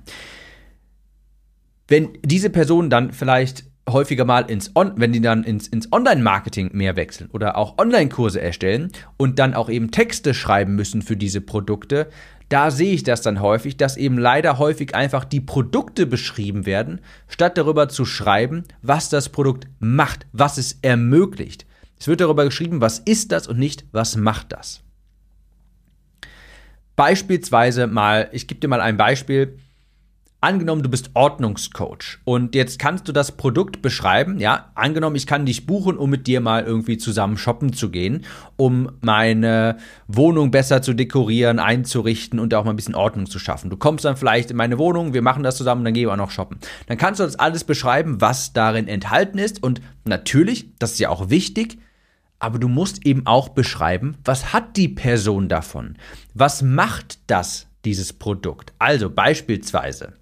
Wenn 1.86 2.18
diese 2.24 2.48
Personen 2.48 2.88
dann 2.88 3.12
vielleicht 3.12 3.64
häufiger 3.88 4.24
mal 4.24 4.50
ins 4.50 4.72
On 4.74 4.92
wenn 4.96 5.12
die 5.12 5.20
dann 5.20 5.44
ins, 5.44 5.68
ins 5.68 5.92
Online-Marketing 5.92 6.70
mehr 6.72 6.96
wechseln 6.96 7.30
oder 7.32 7.56
auch 7.56 7.78
Online-Kurse 7.78 8.40
erstellen 8.40 8.90
und 9.16 9.38
dann 9.38 9.54
auch 9.54 9.68
eben 9.68 9.90
Texte 9.90 10.34
schreiben 10.34 10.74
müssen 10.74 11.02
für 11.02 11.16
diese 11.16 11.40
Produkte, 11.40 12.08
da 12.48 12.70
sehe 12.70 12.94
ich 12.94 13.02
das 13.02 13.22
dann 13.22 13.40
häufig, 13.40 13.76
dass 13.76 13.96
eben 13.96 14.18
leider 14.18 14.58
häufig 14.58 14.94
einfach 14.94 15.24
die 15.24 15.40
Produkte 15.40 16.06
beschrieben 16.06 16.64
werden, 16.64 17.00
statt 17.26 17.58
darüber 17.58 17.88
zu 17.88 18.04
schreiben, 18.04 18.64
was 18.82 19.08
das 19.08 19.30
Produkt 19.30 19.66
macht, 19.80 20.26
was 20.32 20.56
es 20.56 20.78
ermöglicht. 20.82 21.66
Es 21.98 22.06
wird 22.08 22.20
darüber 22.20 22.44
geschrieben, 22.44 22.80
was 22.80 23.00
ist 23.00 23.32
das 23.32 23.48
und 23.48 23.58
nicht, 23.58 23.84
was 23.90 24.16
macht 24.16 24.52
das. 24.52 24.82
Beispielsweise 26.94 27.86
mal, 27.86 28.28
ich 28.32 28.46
gebe 28.46 28.60
dir 28.60 28.68
mal 28.68 28.80
ein 28.80 28.96
Beispiel, 28.96 29.58
Angenommen, 30.46 30.84
du 30.84 30.88
bist 30.88 31.10
Ordnungscoach 31.14 32.18
und 32.22 32.54
jetzt 32.54 32.78
kannst 32.78 33.08
du 33.08 33.12
das 33.12 33.32
Produkt 33.32 33.82
beschreiben, 33.82 34.38
ja, 34.38 34.70
angenommen, 34.76 35.16
ich 35.16 35.26
kann 35.26 35.44
dich 35.44 35.66
buchen, 35.66 35.96
um 35.96 36.08
mit 36.08 36.28
dir 36.28 36.40
mal 36.40 36.62
irgendwie 36.62 36.98
zusammen 36.98 37.36
shoppen 37.36 37.72
zu 37.72 37.90
gehen, 37.90 38.24
um 38.54 38.92
meine 39.00 39.78
Wohnung 40.06 40.52
besser 40.52 40.82
zu 40.82 40.94
dekorieren, 40.94 41.58
einzurichten 41.58 42.38
und 42.38 42.54
auch 42.54 42.62
mal 42.62 42.70
ein 42.70 42.76
bisschen 42.76 42.94
Ordnung 42.94 43.26
zu 43.26 43.40
schaffen. 43.40 43.70
Du 43.70 43.76
kommst 43.76 44.04
dann 44.04 44.16
vielleicht 44.16 44.52
in 44.52 44.56
meine 44.56 44.78
Wohnung, 44.78 45.14
wir 45.14 45.22
machen 45.22 45.42
das 45.42 45.56
zusammen, 45.56 45.84
dann 45.84 45.94
gehen 45.94 46.06
wir 46.06 46.12
auch 46.12 46.16
noch 46.16 46.30
shoppen. 46.30 46.58
Dann 46.86 46.96
kannst 46.96 47.18
du 47.18 47.24
das 47.24 47.34
alles 47.34 47.64
beschreiben, 47.64 48.20
was 48.20 48.52
darin 48.52 48.86
enthalten 48.86 49.38
ist 49.38 49.64
und 49.64 49.80
natürlich, 50.04 50.76
das 50.78 50.92
ist 50.92 51.00
ja 51.00 51.08
auch 51.08 51.28
wichtig, 51.28 51.78
aber 52.38 52.60
du 52.60 52.68
musst 52.68 53.04
eben 53.04 53.26
auch 53.26 53.48
beschreiben, 53.48 54.16
was 54.24 54.52
hat 54.52 54.76
die 54.76 54.90
Person 54.90 55.48
davon? 55.48 55.96
Was 56.34 56.62
macht 56.62 57.18
das, 57.26 57.66
dieses 57.84 58.12
Produkt? 58.12 58.74
Also 58.78 59.10
beispielsweise, 59.10 60.12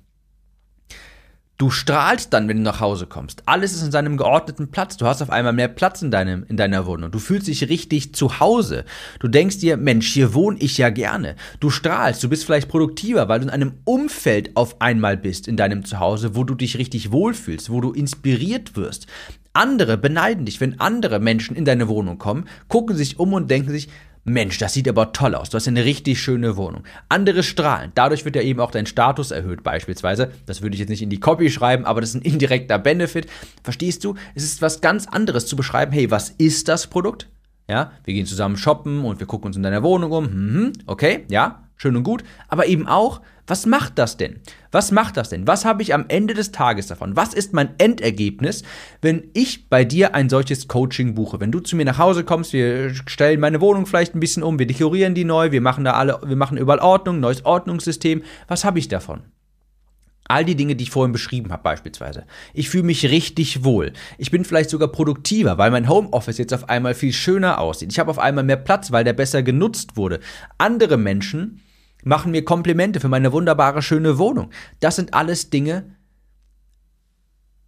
Du 1.56 1.70
strahlst 1.70 2.32
dann, 2.32 2.48
wenn 2.48 2.56
du 2.56 2.62
nach 2.64 2.80
Hause 2.80 3.06
kommst. 3.06 3.44
Alles 3.46 3.74
ist 3.74 3.84
in 3.84 3.92
seinem 3.92 4.16
geordneten 4.16 4.72
Platz. 4.72 4.96
Du 4.96 5.06
hast 5.06 5.22
auf 5.22 5.30
einmal 5.30 5.52
mehr 5.52 5.68
Platz 5.68 6.02
in, 6.02 6.10
deinem, 6.10 6.44
in 6.48 6.56
deiner 6.56 6.84
Wohnung. 6.84 7.12
Du 7.12 7.20
fühlst 7.20 7.46
dich 7.46 7.68
richtig 7.68 8.12
zu 8.12 8.40
Hause. 8.40 8.84
Du 9.20 9.28
denkst 9.28 9.58
dir, 9.58 9.76
Mensch, 9.76 10.12
hier 10.12 10.34
wohne 10.34 10.58
ich 10.58 10.78
ja 10.78 10.90
gerne. 10.90 11.36
Du 11.60 11.70
strahlst, 11.70 12.24
du 12.24 12.28
bist 12.28 12.44
vielleicht 12.44 12.68
produktiver, 12.68 13.28
weil 13.28 13.38
du 13.38 13.46
in 13.46 13.50
einem 13.50 13.74
Umfeld 13.84 14.56
auf 14.56 14.80
einmal 14.80 15.16
bist 15.16 15.46
in 15.46 15.56
deinem 15.56 15.84
Zuhause, 15.84 16.34
wo 16.34 16.42
du 16.42 16.56
dich 16.56 16.76
richtig 16.76 17.12
wohlfühlst, 17.12 17.70
wo 17.70 17.80
du 17.80 17.92
inspiriert 17.92 18.74
wirst. 18.74 19.06
Andere 19.52 19.96
beneiden 19.96 20.46
dich, 20.46 20.60
wenn 20.60 20.80
andere 20.80 21.20
Menschen 21.20 21.54
in 21.54 21.64
deine 21.64 21.86
Wohnung 21.86 22.18
kommen, 22.18 22.48
gucken 22.66 22.96
sich 22.96 23.20
um 23.20 23.32
und 23.32 23.48
denken 23.48 23.70
sich, 23.70 23.88
Mensch, 24.24 24.56
das 24.58 24.72
sieht 24.72 24.88
aber 24.88 25.12
toll 25.12 25.34
aus. 25.34 25.50
Du 25.50 25.56
hast 25.56 25.68
eine 25.68 25.84
richtig 25.84 26.20
schöne 26.20 26.56
Wohnung. 26.56 26.84
Andere 27.10 27.42
strahlen. 27.42 27.92
Dadurch 27.94 28.24
wird 28.24 28.36
ja 28.36 28.42
eben 28.42 28.60
auch 28.60 28.70
dein 28.70 28.86
Status 28.86 29.30
erhöht, 29.30 29.62
beispielsweise. 29.62 30.32
Das 30.46 30.62
würde 30.62 30.74
ich 30.74 30.80
jetzt 30.80 30.88
nicht 30.88 31.02
in 31.02 31.10
die 31.10 31.20
Copy 31.20 31.50
schreiben, 31.50 31.84
aber 31.84 32.00
das 32.00 32.10
ist 32.10 32.16
ein 32.16 32.22
indirekter 32.22 32.78
Benefit. 32.78 33.26
Verstehst 33.62 34.02
du? 34.02 34.14
Es 34.34 34.42
ist 34.42 34.62
was 34.62 34.80
ganz 34.80 35.06
anderes 35.06 35.46
zu 35.46 35.56
beschreiben. 35.56 35.92
Hey, 35.92 36.10
was 36.10 36.30
ist 36.30 36.68
das 36.68 36.86
Produkt? 36.86 37.28
Ja, 37.68 37.92
wir 38.04 38.14
gehen 38.14 38.26
zusammen 38.26 38.56
shoppen 38.56 39.04
und 39.04 39.20
wir 39.20 39.26
gucken 39.26 39.46
uns 39.46 39.56
in 39.56 39.62
deiner 39.62 39.82
Wohnung 39.82 40.12
um. 40.12 40.24
Mhm, 40.24 40.72
okay, 40.86 41.24
ja, 41.30 41.63
schön 41.76 41.96
und 41.96 42.04
gut. 42.04 42.24
Aber 42.48 42.66
eben 42.66 42.86
auch, 42.86 43.20
was 43.46 43.66
macht 43.66 43.98
das 43.98 44.16
denn? 44.16 44.40
Was 44.72 44.90
macht 44.90 45.16
das 45.16 45.28
denn? 45.28 45.46
Was 45.46 45.64
habe 45.64 45.82
ich 45.82 45.92
am 45.92 46.06
Ende 46.08 46.32
des 46.32 46.50
Tages 46.50 46.86
davon? 46.86 47.14
Was 47.14 47.34
ist 47.34 47.52
mein 47.52 47.74
Endergebnis, 47.78 48.62
wenn 49.02 49.24
ich 49.34 49.68
bei 49.68 49.84
dir 49.84 50.14
ein 50.14 50.30
solches 50.30 50.66
Coaching 50.66 51.14
buche? 51.14 51.40
Wenn 51.40 51.52
du 51.52 51.60
zu 51.60 51.76
mir 51.76 51.84
nach 51.84 51.98
Hause 51.98 52.24
kommst, 52.24 52.52
wir 52.52 52.94
stellen 52.94 53.40
meine 53.40 53.60
Wohnung 53.60 53.86
vielleicht 53.86 54.14
ein 54.14 54.20
bisschen 54.20 54.42
um, 54.42 54.58
wir 54.58 54.66
dekorieren 54.66 55.14
die 55.14 55.24
neu, 55.24 55.52
wir 55.52 55.60
machen 55.60 55.84
da 55.84 55.92
alle, 55.92 56.20
wir 56.24 56.36
machen 56.36 56.56
überall 56.56 56.78
Ordnung, 56.78 57.20
neues 57.20 57.44
Ordnungssystem. 57.44 58.22
Was 58.48 58.64
habe 58.64 58.78
ich 58.78 58.88
davon? 58.88 59.24
All 60.26 60.44
die 60.44 60.56
Dinge, 60.56 60.74
die 60.74 60.84
ich 60.84 60.90
vorhin 60.90 61.12
beschrieben 61.12 61.52
habe, 61.52 61.62
beispielsweise. 61.62 62.24
Ich 62.54 62.70
fühle 62.70 62.84
mich 62.84 63.04
richtig 63.10 63.62
wohl. 63.62 63.92
Ich 64.16 64.30
bin 64.30 64.44
vielleicht 64.44 64.70
sogar 64.70 64.88
produktiver, 64.88 65.58
weil 65.58 65.70
mein 65.70 65.88
Homeoffice 65.88 66.38
jetzt 66.38 66.54
auf 66.54 66.68
einmal 66.70 66.94
viel 66.94 67.12
schöner 67.12 67.58
aussieht. 67.58 67.92
Ich 67.92 67.98
habe 67.98 68.10
auf 68.10 68.18
einmal 68.18 68.44
mehr 68.44 68.56
Platz, 68.56 68.90
weil 68.90 69.04
der 69.04 69.12
besser 69.12 69.42
genutzt 69.42 69.96
wurde. 69.96 70.20
Andere 70.56 70.96
Menschen 70.96 71.60
machen 72.04 72.32
mir 72.32 72.44
Komplimente 72.44 73.00
für 73.00 73.08
meine 73.08 73.32
wunderbare, 73.32 73.82
schöne 73.82 74.18
Wohnung. 74.18 74.50
Das 74.80 74.96
sind 74.96 75.12
alles 75.12 75.50
Dinge, 75.50 75.94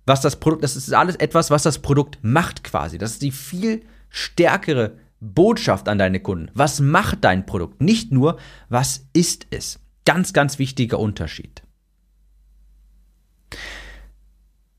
was 0.06 0.20
das 0.20 0.36
Produkt, 0.36 0.62
das 0.62 0.76
ist 0.76 0.94
alles 0.94 1.16
etwas, 1.16 1.50
was 1.50 1.64
das 1.64 1.80
Produkt 1.80 2.18
macht 2.22 2.64
quasi. 2.64 2.96
Das 2.96 3.12
ist 3.12 3.22
die 3.22 3.32
viel 3.32 3.82
stärkere 4.08 4.98
Botschaft 5.20 5.88
an 5.88 5.98
deine 5.98 6.20
Kunden. 6.20 6.50
Was 6.54 6.80
macht 6.80 7.24
dein 7.24 7.44
Produkt? 7.44 7.82
Nicht 7.82 8.12
nur, 8.12 8.38
was 8.68 9.08
ist 9.12 9.46
es? 9.50 9.80
Ganz, 10.04 10.32
ganz 10.32 10.58
wichtiger 10.58 11.00
Unterschied. 11.00 11.62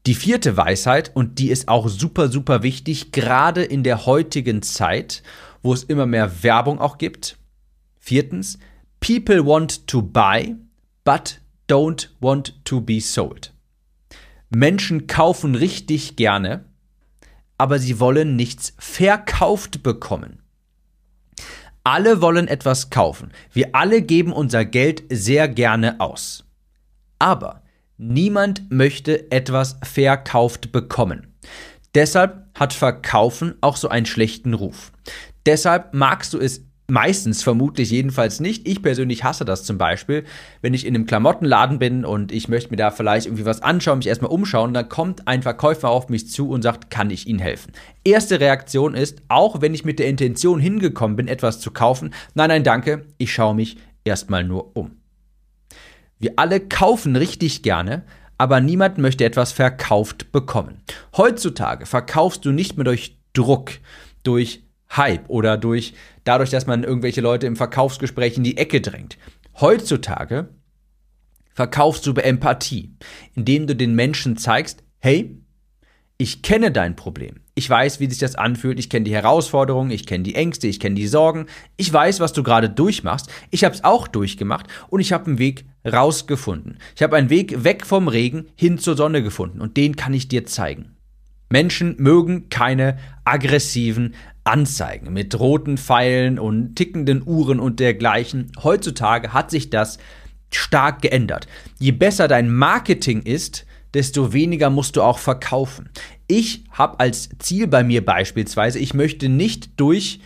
Die 0.08 0.16
vierte 0.16 0.56
Weisheit, 0.56 1.12
und 1.16 1.38
die 1.38 1.50
ist 1.50 1.68
auch 1.68 1.90
super, 1.90 2.30
super 2.30 2.64
wichtig, 2.64 3.12
gerade 3.12 3.62
in 3.62 3.84
der 3.84 4.06
heutigen 4.06 4.62
Zeit, 4.62 5.22
wo 5.62 5.74
es 5.74 5.84
immer 5.84 6.06
mehr 6.06 6.44
Werbung 6.44 6.80
auch 6.80 6.98
gibt. 6.98 7.38
Viertens, 8.00 8.58
People 9.02 9.46
want 9.46 9.86
to 9.86 10.02
buy, 10.02 10.56
but 11.04 11.42
don't 11.68 12.08
want 12.22 12.58
to 12.64 12.80
be 12.80 13.02
sold. 13.02 13.54
Menschen 14.50 15.08
kaufen 15.08 15.56
richtig 15.56 16.16
gerne, 16.16 16.64
aber 17.58 17.78
sie 17.78 18.00
wollen 18.00 18.38
nichts 18.38 18.76
verkauft 18.80 19.84
bekommen. 19.84 20.42
Alle 21.84 22.22
wollen 22.22 22.48
etwas 22.48 22.90
kaufen. 22.90 23.34
Wir 23.52 23.76
alle 23.76 24.02
geben 24.02 24.32
unser 24.32 24.64
Geld 24.64 25.04
sehr 25.10 25.50
gerne 25.50 26.00
aus. 26.00 26.46
Aber 27.20 27.62
niemand 27.98 28.72
möchte 28.72 29.32
etwas 29.32 29.78
verkauft 29.84 30.72
bekommen. 30.72 31.36
Deshalb 31.96 32.46
hat 32.54 32.74
Verkaufen 32.74 33.56
auch 33.62 33.78
so 33.78 33.90
einen 33.90 34.06
schlechten 34.06 34.54
Ruf. 34.54 34.92
Deshalb 35.46 35.94
magst 35.94 36.34
du 36.34 36.40
es 36.40 36.68
Meistens 36.90 37.44
vermutlich 37.44 37.92
jedenfalls 37.92 38.40
nicht. 38.40 38.66
Ich 38.66 38.82
persönlich 38.82 39.26
hasse 39.26 39.44
das 39.44 39.66
zum 39.66 39.78
Beispiel, 39.78 40.24
wenn 40.62 40.74
ich 40.74 40.86
in 40.86 40.96
einem 40.96 41.06
Klamottenladen 41.06 41.80
bin 41.80 42.06
und 42.06 42.32
ich 42.32 42.48
möchte 42.48 42.70
mir 42.70 42.78
da 42.78 42.92
vielleicht 42.92 43.26
irgendwie 43.26 43.44
was 43.44 43.62
anschauen, 43.62 43.98
mich 43.98 44.08
erstmal 44.08 44.32
umschauen, 44.32 44.74
dann 44.74 44.88
kommt 44.88 45.28
ein 45.28 45.42
Verkäufer 45.42 45.90
auf 45.90 46.08
mich 46.08 46.32
zu 46.32 46.48
und 46.50 46.62
sagt, 46.62 46.90
kann 46.90 47.10
ich 47.10 47.28
Ihnen 47.28 47.40
helfen? 47.40 47.74
Erste 48.06 48.40
Reaktion 48.40 48.94
ist, 48.94 49.22
auch 49.28 49.60
wenn 49.60 49.74
ich 49.74 49.84
mit 49.84 50.00
der 50.00 50.08
Intention 50.08 50.62
hingekommen 50.62 51.18
bin, 51.18 51.28
etwas 51.28 51.60
zu 51.60 51.72
kaufen, 51.72 52.14
nein, 52.36 52.48
nein, 52.48 52.64
danke, 52.64 53.06
ich 53.18 53.34
schaue 53.34 53.56
mich 53.56 53.76
erstmal 54.06 54.46
nur 54.46 54.78
um. 54.78 54.92
Wir 56.20 56.34
alle 56.38 56.60
kaufen 56.60 57.16
richtig 57.16 57.64
gerne, 57.64 58.04
aber 58.38 58.60
niemand 58.60 58.98
möchte 58.98 59.26
etwas 59.26 59.52
verkauft 59.52 60.32
bekommen. 60.32 60.82
Heutzutage 61.16 61.86
verkaufst 61.86 62.46
du 62.46 62.52
nicht 62.52 62.78
mehr 62.78 62.86
durch 62.86 63.18
Druck, 63.34 63.72
durch 64.24 64.64
Hype 64.96 65.30
oder 65.30 65.58
durch 65.58 65.94
dadurch, 66.24 66.50
dass 66.50 66.68
man 66.68 66.84
irgendwelche 66.84 67.22
Leute 67.22 67.48
im 67.48 67.56
Verkaufsgespräch 67.56 68.38
in 68.38 68.44
die 68.44 68.58
Ecke 68.58 68.82
drängt. 68.82 69.18
Heutzutage 69.60 70.50
verkaufst 71.54 72.06
du 72.06 72.12
über 72.12 72.24
Empathie, 72.24 72.96
indem 73.34 73.68
du 73.68 73.76
den 73.76 73.96
Menschen 73.96 74.38
zeigst, 74.38 74.84
hey, 75.00 75.42
ich 76.18 76.42
kenne 76.42 76.72
dein 76.72 76.96
Problem. 76.96 77.42
Ich 77.58 77.68
weiß, 77.68 78.00
wie 78.00 78.08
sich 78.08 78.20
das 78.20 78.36
anfühlt. 78.36 78.78
Ich 78.78 78.88
kenne 78.88 79.06
die 79.06 79.16
Herausforderungen, 79.16 79.90
ich 79.90 80.06
kenne 80.06 80.24
die 80.24 80.36
Ängste, 80.36 80.68
ich 80.68 80.80
kenne 80.80 80.94
die 80.94 81.08
Sorgen. 81.08 81.48
Ich 81.76 81.92
weiß, 81.92 82.20
was 82.20 82.32
du 82.32 82.44
gerade 82.44 82.70
durchmachst. 82.70 83.32
Ich 83.50 83.64
habe 83.64 83.74
es 83.74 83.84
auch 83.84 84.08
durchgemacht 84.08 84.68
und 84.90 85.00
ich 85.00 85.12
habe 85.12 85.26
einen 85.26 85.40
Weg 85.40 85.66
rausgefunden. 85.84 86.78
Ich 86.96 87.02
habe 87.02 87.18
einen 87.18 87.32
Weg 87.32 87.64
weg 87.64 87.88
vom 87.88 88.10
Regen 88.10 88.46
hin 88.56 88.78
zur 88.78 88.96
Sonne 88.96 89.24
gefunden 89.24 89.60
und 89.60 89.76
den 89.76 89.96
kann 89.96 90.14
ich 90.14 90.28
dir 90.28 90.46
zeigen. 90.46 90.98
Menschen 91.50 91.96
mögen 91.98 92.50
keine 92.50 93.00
aggressiven 93.26 94.14
Anzeigen 94.44 95.12
mit 95.12 95.40
roten 95.40 95.80
Pfeilen 95.80 96.38
und 96.38 96.76
tickenden 96.76 97.24
Uhren 97.26 97.60
und 97.60 97.80
dergleichen. 97.80 98.52
Heutzutage 98.62 99.34
hat 99.34 99.50
sich 99.50 99.72
das 99.72 99.98
stark 100.54 101.02
geändert. 101.02 101.48
Je 101.80 101.92
besser 101.92 102.28
dein 102.28 102.54
Marketing 102.54 103.24
ist, 103.24 103.66
desto 103.94 104.32
weniger 104.34 104.70
musst 104.70 104.96
du 104.96 105.02
auch 105.02 105.18
verkaufen. 105.18 105.90
Ich 106.28 106.66
habe 106.72 107.00
als 107.00 107.30
Ziel 107.40 107.68
bei 107.68 107.84
mir 107.84 108.06
beispielsweise, 108.06 108.80
ich 108.80 108.94
möchte 108.94 109.30
nicht 109.30 109.80
durch 109.80 110.20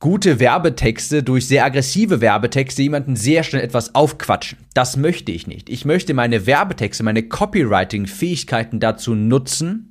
gute 0.00 0.40
Werbetexte, 0.40 1.22
durch 1.22 1.46
sehr 1.46 1.64
aggressive 1.64 2.20
Werbetexte 2.20 2.82
jemanden 2.82 3.16
sehr 3.16 3.44
schnell 3.44 3.62
etwas 3.62 3.94
aufquatschen. 3.94 4.58
Das 4.74 4.96
möchte 4.96 5.30
ich 5.30 5.46
nicht. 5.46 5.68
Ich 5.68 5.84
möchte 5.84 6.14
meine 6.14 6.46
Werbetexte, 6.46 7.04
meine 7.04 7.22
Copywriting-Fähigkeiten 7.22 8.80
dazu 8.80 9.14
nutzen, 9.14 9.90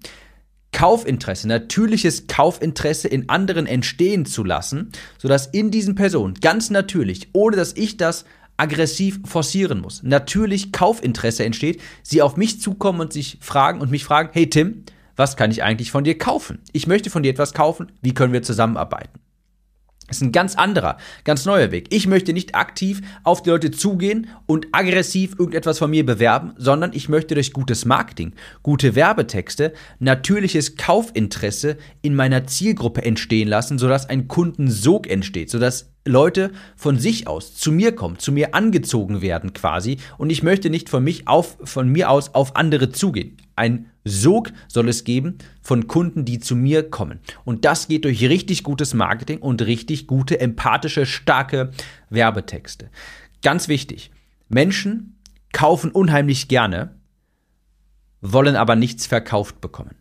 Kaufinteresse, 0.71 1.47
natürliches 1.47 2.27
Kaufinteresse 2.27 3.07
in 3.07 3.29
anderen 3.29 3.65
entstehen 3.65 4.25
zu 4.25 4.43
lassen, 4.43 4.91
sodass 5.17 5.47
in 5.47 5.71
diesen 5.71 5.95
Personen 5.95 6.35
ganz 6.35 6.69
natürlich, 6.69 7.29
ohne 7.33 7.55
dass 7.55 7.75
ich 7.75 7.97
das 7.97 8.25
aggressiv 8.59 9.19
forcieren 9.25 9.81
muss, 9.81 10.03
natürlich 10.03 10.71
Kaufinteresse 10.71 11.45
entsteht, 11.45 11.81
sie 12.03 12.21
auf 12.21 12.37
mich 12.37 12.61
zukommen 12.61 12.99
und 13.01 13.13
sich 13.13 13.37
fragen 13.41 13.81
und 13.81 13.91
mich 13.91 14.03
fragen, 14.03 14.29
hey 14.33 14.49
Tim, 14.49 14.83
was 15.15 15.35
kann 15.35 15.51
ich 15.51 15.63
eigentlich 15.63 15.91
von 15.91 16.03
dir 16.03 16.17
kaufen? 16.17 16.59
Ich 16.71 16.87
möchte 16.87 17.09
von 17.09 17.23
dir 17.23 17.31
etwas 17.31 17.53
kaufen, 17.53 17.91
wie 18.01 18.13
können 18.13 18.33
wir 18.33 18.41
zusammenarbeiten? 18.41 19.19
Das 20.09 20.17
ist 20.17 20.23
ein 20.23 20.31
ganz 20.31 20.55
anderer, 20.55 20.97
ganz 21.23 21.45
neuer 21.45 21.71
Weg. 21.71 21.85
Ich 21.91 22.07
möchte 22.07 22.33
nicht 22.33 22.55
aktiv 22.55 23.01
auf 23.23 23.43
die 23.43 23.51
Leute 23.51 23.69
zugehen 23.69 24.27
und 24.47 24.65
aggressiv 24.71 25.35
irgendetwas 25.37 25.77
von 25.77 25.91
mir 25.91 26.03
bewerben, 26.03 26.53
sondern 26.57 26.93
ich 26.93 27.09
möchte 27.09 27.35
durch 27.35 27.53
gutes 27.53 27.85
Marketing, 27.85 28.33
gute 28.63 28.95
Werbetexte, 28.95 29.71
natürliches 29.99 30.77
Kaufinteresse 30.77 31.77
in 32.01 32.15
meiner 32.15 32.47
Zielgruppe 32.47 33.03
entstehen 33.03 33.47
lassen, 33.47 33.77
sodass 33.77 34.09
ein 34.09 34.27
Kundensog 34.27 35.07
entsteht, 35.07 35.51
sodass 35.51 35.91
Leute 36.05 36.51
von 36.75 36.97
sich 36.97 37.27
aus 37.27 37.55
zu 37.55 37.71
mir 37.71 37.93
kommen, 37.93 38.19
zu 38.19 38.31
mir 38.31 38.55
angezogen 38.55 39.21
werden 39.21 39.53
quasi 39.53 39.97
und 40.17 40.29
ich 40.29 40.43
möchte 40.43 40.69
nicht 40.69 40.89
von 40.89 41.03
mich 41.03 41.27
auf 41.27 41.57
von 41.63 41.89
mir 41.89 42.09
aus 42.09 42.33
auf 42.33 42.55
andere 42.55 42.91
zugehen. 42.91 43.37
Ein 43.55 43.91
Sog 44.05 44.51
soll 44.67 44.87
es 44.89 45.03
geben 45.03 45.37
von 45.61 45.87
Kunden, 45.87 46.25
die 46.25 46.39
zu 46.39 46.55
mir 46.55 46.89
kommen. 46.89 47.19
Und 47.43 47.65
das 47.65 47.89
geht 47.89 48.05
durch 48.05 48.23
richtig 48.23 48.63
gutes 48.63 48.93
Marketing 48.93 49.39
und 49.39 49.61
richtig 49.61 50.07
gute, 50.07 50.39
empathische, 50.39 51.05
starke 51.05 51.71
Werbetexte. 52.09 52.89
Ganz 53.41 53.67
wichtig. 53.67 54.11
Menschen 54.47 55.19
kaufen 55.51 55.91
unheimlich 55.91 56.47
gerne, 56.47 56.95
wollen 58.21 58.55
aber 58.55 58.75
nichts 58.75 59.05
verkauft 59.05 59.61
bekommen. 59.61 59.95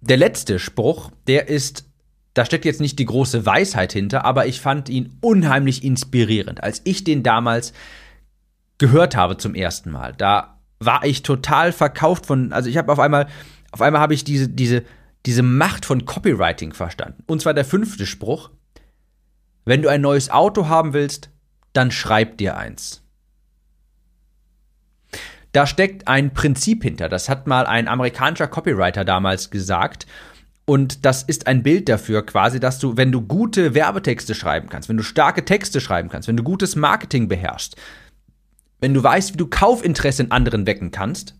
Der 0.00 0.16
letzte 0.16 0.58
Spruch, 0.58 1.10
der 1.26 1.48
ist, 1.48 1.89
da 2.34 2.44
steckt 2.44 2.64
jetzt 2.64 2.80
nicht 2.80 2.98
die 2.98 3.04
große 3.04 3.44
Weisheit 3.44 3.92
hinter, 3.92 4.24
aber 4.24 4.46
ich 4.46 4.60
fand 4.60 4.88
ihn 4.88 5.16
unheimlich 5.20 5.82
inspirierend. 5.82 6.62
Als 6.62 6.80
ich 6.84 7.04
den 7.04 7.22
damals 7.22 7.72
gehört 8.78 9.16
habe 9.16 9.36
zum 9.36 9.54
ersten 9.54 9.90
Mal, 9.90 10.14
da 10.16 10.58
war 10.78 11.04
ich 11.04 11.22
total 11.22 11.72
verkauft 11.72 12.26
von, 12.26 12.52
also 12.52 12.68
ich 12.68 12.76
habe 12.76 12.92
auf 12.92 12.98
einmal, 12.98 13.26
auf 13.72 13.82
einmal 13.82 14.00
habe 14.00 14.14
ich 14.14 14.24
diese, 14.24 14.48
diese, 14.48 14.84
diese 15.26 15.42
Macht 15.42 15.84
von 15.84 16.04
Copywriting 16.06 16.72
verstanden. 16.72 17.22
Und 17.26 17.42
zwar 17.42 17.54
der 17.54 17.64
fünfte 17.64 18.06
Spruch. 18.06 18.50
Wenn 19.64 19.82
du 19.82 19.88
ein 19.88 20.00
neues 20.00 20.30
Auto 20.30 20.68
haben 20.68 20.94
willst, 20.94 21.30
dann 21.72 21.90
schreib 21.90 22.38
dir 22.38 22.56
eins. 22.56 23.02
Da 25.52 25.66
steckt 25.66 26.06
ein 26.08 26.32
Prinzip 26.32 26.82
hinter. 26.84 27.08
Das 27.08 27.28
hat 27.28 27.46
mal 27.46 27.66
ein 27.66 27.88
amerikanischer 27.88 28.46
Copywriter 28.46 29.04
damals 29.04 29.50
gesagt. 29.50 30.06
Und 30.70 31.04
das 31.04 31.24
ist 31.24 31.48
ein 31.48 31.64
Bild 31.64 31.88
dafür 31.88 32.24
quasi, 32.24 32.60
dass 32.60 32.78
du, 32.78 32.96
wenn 32.96 33.10
du 33.10 33.22
gute 33.22 33.74
Werbetexte 33.74 34.36
schreiben 34.36 34.68
kannst, 34.68 34.88
wenn 34.88 34.96
du 34.96 35.02
starke 35.02 35.44
Texte 35.44 35.80
schreiben 35.80 36.08
kannst, 36.08 36.28
wenn 36.28 36.36
du 36.36 36.44
gutes 36.44 36.76
Marketing 36.76 37.26
beherrschst, 37.26 37.74
wenn 38.78 38.94
du 38.94 39.02
weißt, 39.02 39.32
wie 39.32 39.36
du 39.36 39.48
Kaufinteresse 39.48 40.22
in 40.22 40.30
anderen 40.30 40.68
wecken 40.68 40.92
kannst, 40.92 41.34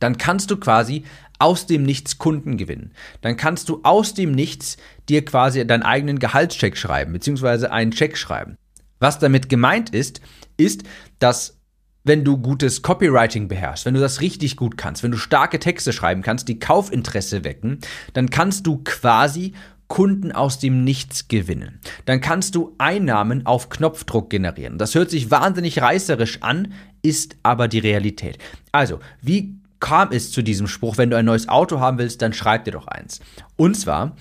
dann 0.00 0.18
kannst 0.18 0.50
du 0.50 0.56
quasi 0.56 1.04
aus 1.38 1.68
dem 1.68 1.84
Nichts 1.84 2.18
Kunden 2.18 2.56
gewinnen. 2.56 2.90
Dann 3.20 3.36
kannst 3.36 3.68
du 3.68 3.82
aus 3.84 4.14
dem 4.14 4.32
Nichts 4.32 4.78
dir 5.08 5.24
quasi 5.24 5.64
deinen 5.64 5.84
eigenen 5.84 6.18
Gehaltscheck 6.18 6.76
schreiben, 6.76 7.12
beziehungsweise 7.12 7.70
einen 7.70 7.92
Check 7.92 8.18
schreiben. 8.18 8.56
Was 8.98 9.20
damit 9.20 9.48
gemeint 9.48 9.90
ist, 9.90 10.20
ist, 10.56 10.82
dass 11.20 11.60
wenn 12.04 12.22
du 12.22 12.38
gutes 12.38 12.82
Copywriting 12.82 13.48
beherrschst, 13.48 13.86
wenn 13.86 13.94
du 13.94 14.00
das 14.00 14.20
richtig 14.20 14.56
gut 14.56 14.76
kannst, 14.76 15.02
wenn 15.02 15.10
du 15.10 15.16
starke 15.16 15.58
Texte 15.58 15.92
schreiben 15.92 16.22
kannst, 16.22 16.48
die 16.48 16.58
Kaufinteresse 16.58 17.44
wecken, 17.44 17.78
dann 18.12 18.30
kannst 18.30 18.66
du 18.66 18.82
quasi 18.84 19.54
Kunden 19.88 20.32
aus 20.32 20.58
dem 20.58 20.84
Nichts 20.84 21.28
gewinnen. 21.28 21.80
Dann 22.04 22.20
kannst 22.20 22.54
du 22.54 22.74
Einnahmen 22.78 23.46
auf 23.46 23.68
Knopfdruck 23.68 24.30
generieren. 24.30 24.78
Das 24.78 24.94
hört 24.94 25.10
sich 25.10 25.30
wahnsinnig 25.30 25.80
reißerisch 25.80 26.42
an, 26.42 26.72
ist 27.02 27.36
aber 27.42 27.68
die 27.68 27.78
Realität. 27.78 28.38
Also, 28.72 29.00
wie 29.20 29.58
kam 29.80 30.12
es 30.12 30.30
zu 30.30 30.42
diesem 30.42 30.66
Spruch, 30.66 30.96
wenn 30.96 31.10
du 31.10 31.16
ein 31.16 31.26
neues 31.26 31.48
Auto 31.48 31.80
haben 31.80 31.98
willst, 31.98 32.22
dann 32.22 32.32
schreib 32.32 32.64
dir 32.64 32.70
doch 32.70 32.86
eins. 32.86 33.20
Und 33.56 33.76
zwar 33.76 34.16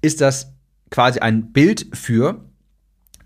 ist 0.00 0.20
das 0.20 0.52
quasi 0.90 1.20
ein 1.20 1.52
Bild 1.52 1.86
für, 1.92 2.44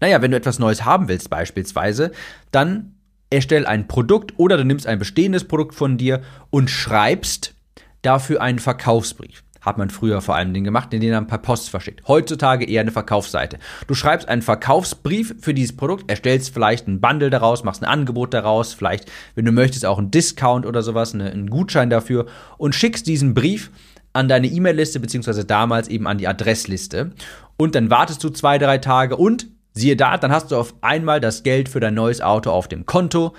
naja, 0.00 0.20
wenn 0.20 0.30
du 0.30 0.36
etwas 0.36 0.58
Neues 0.58 0.84
haben 0.84 1.08
willst 1.08 1.30
beispielsweise, 1.30 2.12
dann 2.50 2.94
erstell 3.30 3.66
ein 3.66 3.88
Produkt 3.88 4.34
oder 4.36 4.56
du 4.56 4.64
nimmst 4.64 4.86
ein 4.86 4.98
bestehendes 4.98 5.44
Produkt 5.44 5.74
von 5.74 5.96
dir 5.96 6.20
und 6.50 6.68
schreibst 6.68 7.54
dafür 8.02 8.42
einen 8.42 8.58
Verkaufsbrief. 8.58 9.42
Hat 9.60 9.76
man 9.76 9.90
früher 9.90 10.22
vor 10.22 10.36
allem 10.36 10.54
den 10.54 10.64
gemacht, 10.64 10.90
den 10.90 11.06
dann 11.10 11.26
per 11.26 11.36
Post 11.36 11.68
verschickt. 11.68 12.08
Heutzutage 12.08 12.64
eher 12.64 12.80
eine 12.80 12.92
Verkaufsseite. 12.92 13.58
Du 13.86 13.94
schreibst 13.94 14.26
einen 14.26 14.40
Verkaufsbrief 14.40 15.34
für 15.40 15.52
dieses 15.52 15.76
Produkt, 15.76 16.10
erstellst 16.10 16.54
vielleicht 16.54 16.88
ein 16.88 17.02
Bundle 17.02 17.28
daraus, 17.28 17.62
machst 17.62 17.82
ein 17.82 17.88
Angebot 17.88 18.32
daraus, 18.32 18.72
vielleicht, 18.72 19.10
wenn 19.34 19.44
du 19.44 19.52
möchtest, 19.52 19.84
auch 19.84 19.98
einen 19.98 20.10
Discount 20.10 20.64
oder 20.64 20.82
sowas, 20.82 21.12
einen 21.12 21.50
Gutschein 21.50 21.90
dafür 21.90 22.24
und 22.56 22.74
schickst 22.74 23.06
diesen 23.06 23.34
Brief 23.34 23.70
an 24.14 24.28
deine 24.28 24.46
E-Mail-Liste, 24.46 24.98
beziehungsweise 24.98 25.44
damals 25.44 25.88
eben 25.88 26.06
an 26.06 26.16
die 26.16 26.26
Adressliste. 26.26 27.12
Und 27.58 27.74
dann 27.74 27.90
wartest 27.90 28.24
du 28.24 28.30
zwei, 28.30 28.56
drei 28.56 28.78
Tage 28.78 29.16
und 29.16 29.46
siehe 29.72 29.96
da, 29.96 30.16
dann 30.16 30.32
hast 30.32 30.50
du 30.50 30.56
auf 30.56 30.74
einmal 30.80 31.20
das 31.20 31.42
Geld 31.42 31.68
für 31.68 31.80
dein 31.80 31.94
neues 31.94 32.20
Auto 32.20 32.50
auf 32.50 32.68
dem 32.68 32.86
Konto 32.86 33.34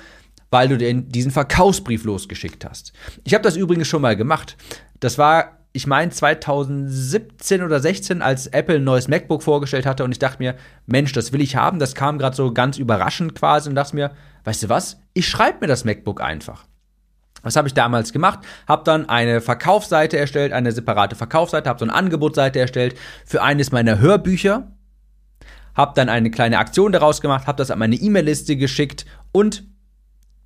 weil 0.52 0.67
du 0.67 0.78
den, 0.78 1.08
diesen 1.10 1.32
Verkaufsbrief 1.32 2.04
losgeschickt 2.04 2.65
hast. 2.65 2.91
Ich 3.24 3.34
habe 3.34 3.41
das 3.41 3.56
übrigens 3.56 3.88
schon 3.88 4.02
mal 4.02 4.17
gemacht. 4.17 4.58
Das 5.00 5.17
war 5.17 5.58
ich 5.74 5.88
meine 5.88 6.12
2017 6.12 7.63
oder 7.63 7.80
16, 7.80 8.22
als 8.22 8.48
Apple 8.48 8.76
ein 8.76 8.84
neues 8.84 9.08
MacBook 9.08 9.41
vorgestellt 9.41 9.86
hatte 9.86 10.04
und 10.04 10.12
ich 10.12 10.20
dachte 10.20 10.39
mir, 10.39 10.56
Mensch, 10.86 11.13
das 11.13 11.32
will 11.32 11.39
ich 11.39 11.56
haben. 11.56 11.80
Das 11.80 11.96
kam 11.96 12.20
gerade 12.20 12.36
so 12.36 12.54
ganz 12.54 12.78
überraschend 12.78 13.36
quasi 13.36 13.70
und 13.70 13.76
dachte 13.76 13.96
mir, 13.96 14.12
weißt 14.44 14.63
du 14.63 14.70
was? 14.70 15.00
Ich 15.13 15.30
schreibe 15.30 15.60
mir 15.62 15.67
das 15.67 15.86
MacBook 15.86 16.20
einfach. 16.20 16.65
Was 17.41 17.56
habe 17.56 17.70
ich 17.70 17.74
damals 17.74 18.12
gemacht? 18.12 18.39
Habe 18.67 18.84
dann 18.84 19.08
eine 19.08 19.39
Verkaufsseite 19.39 20.17
erstellt, 20.17 20.52
eine 20.52 20.74
separate 20.74 21.15
Verkaufsseite, 21.15 21.70
habe 21.70 21.80
so 21.80 21.86
eine 21.86 21.94
Angebotsseite 21.94 22.60
erstellt 22.60 22.96
für 23.26 23.41
eines 23.41 23.72
meiner 23.72 23.98
Hörbücher, 24.00 24.74
habe 25.75 25.93
dann 25.95 26.10
eine 26.10 26.31
kleine 26.31 26.60
Aktion 26.60 26.91
daraus 26.91 27.21
gemacht, 27.21 27.47
habe 27.47 27.57
das 27.57 27.71
an 27.71 27.79
meine 27.79 27.95
E-Mail-Liste 27.95 28.55
geschickt 28.57 29.05
und 29.31 29.63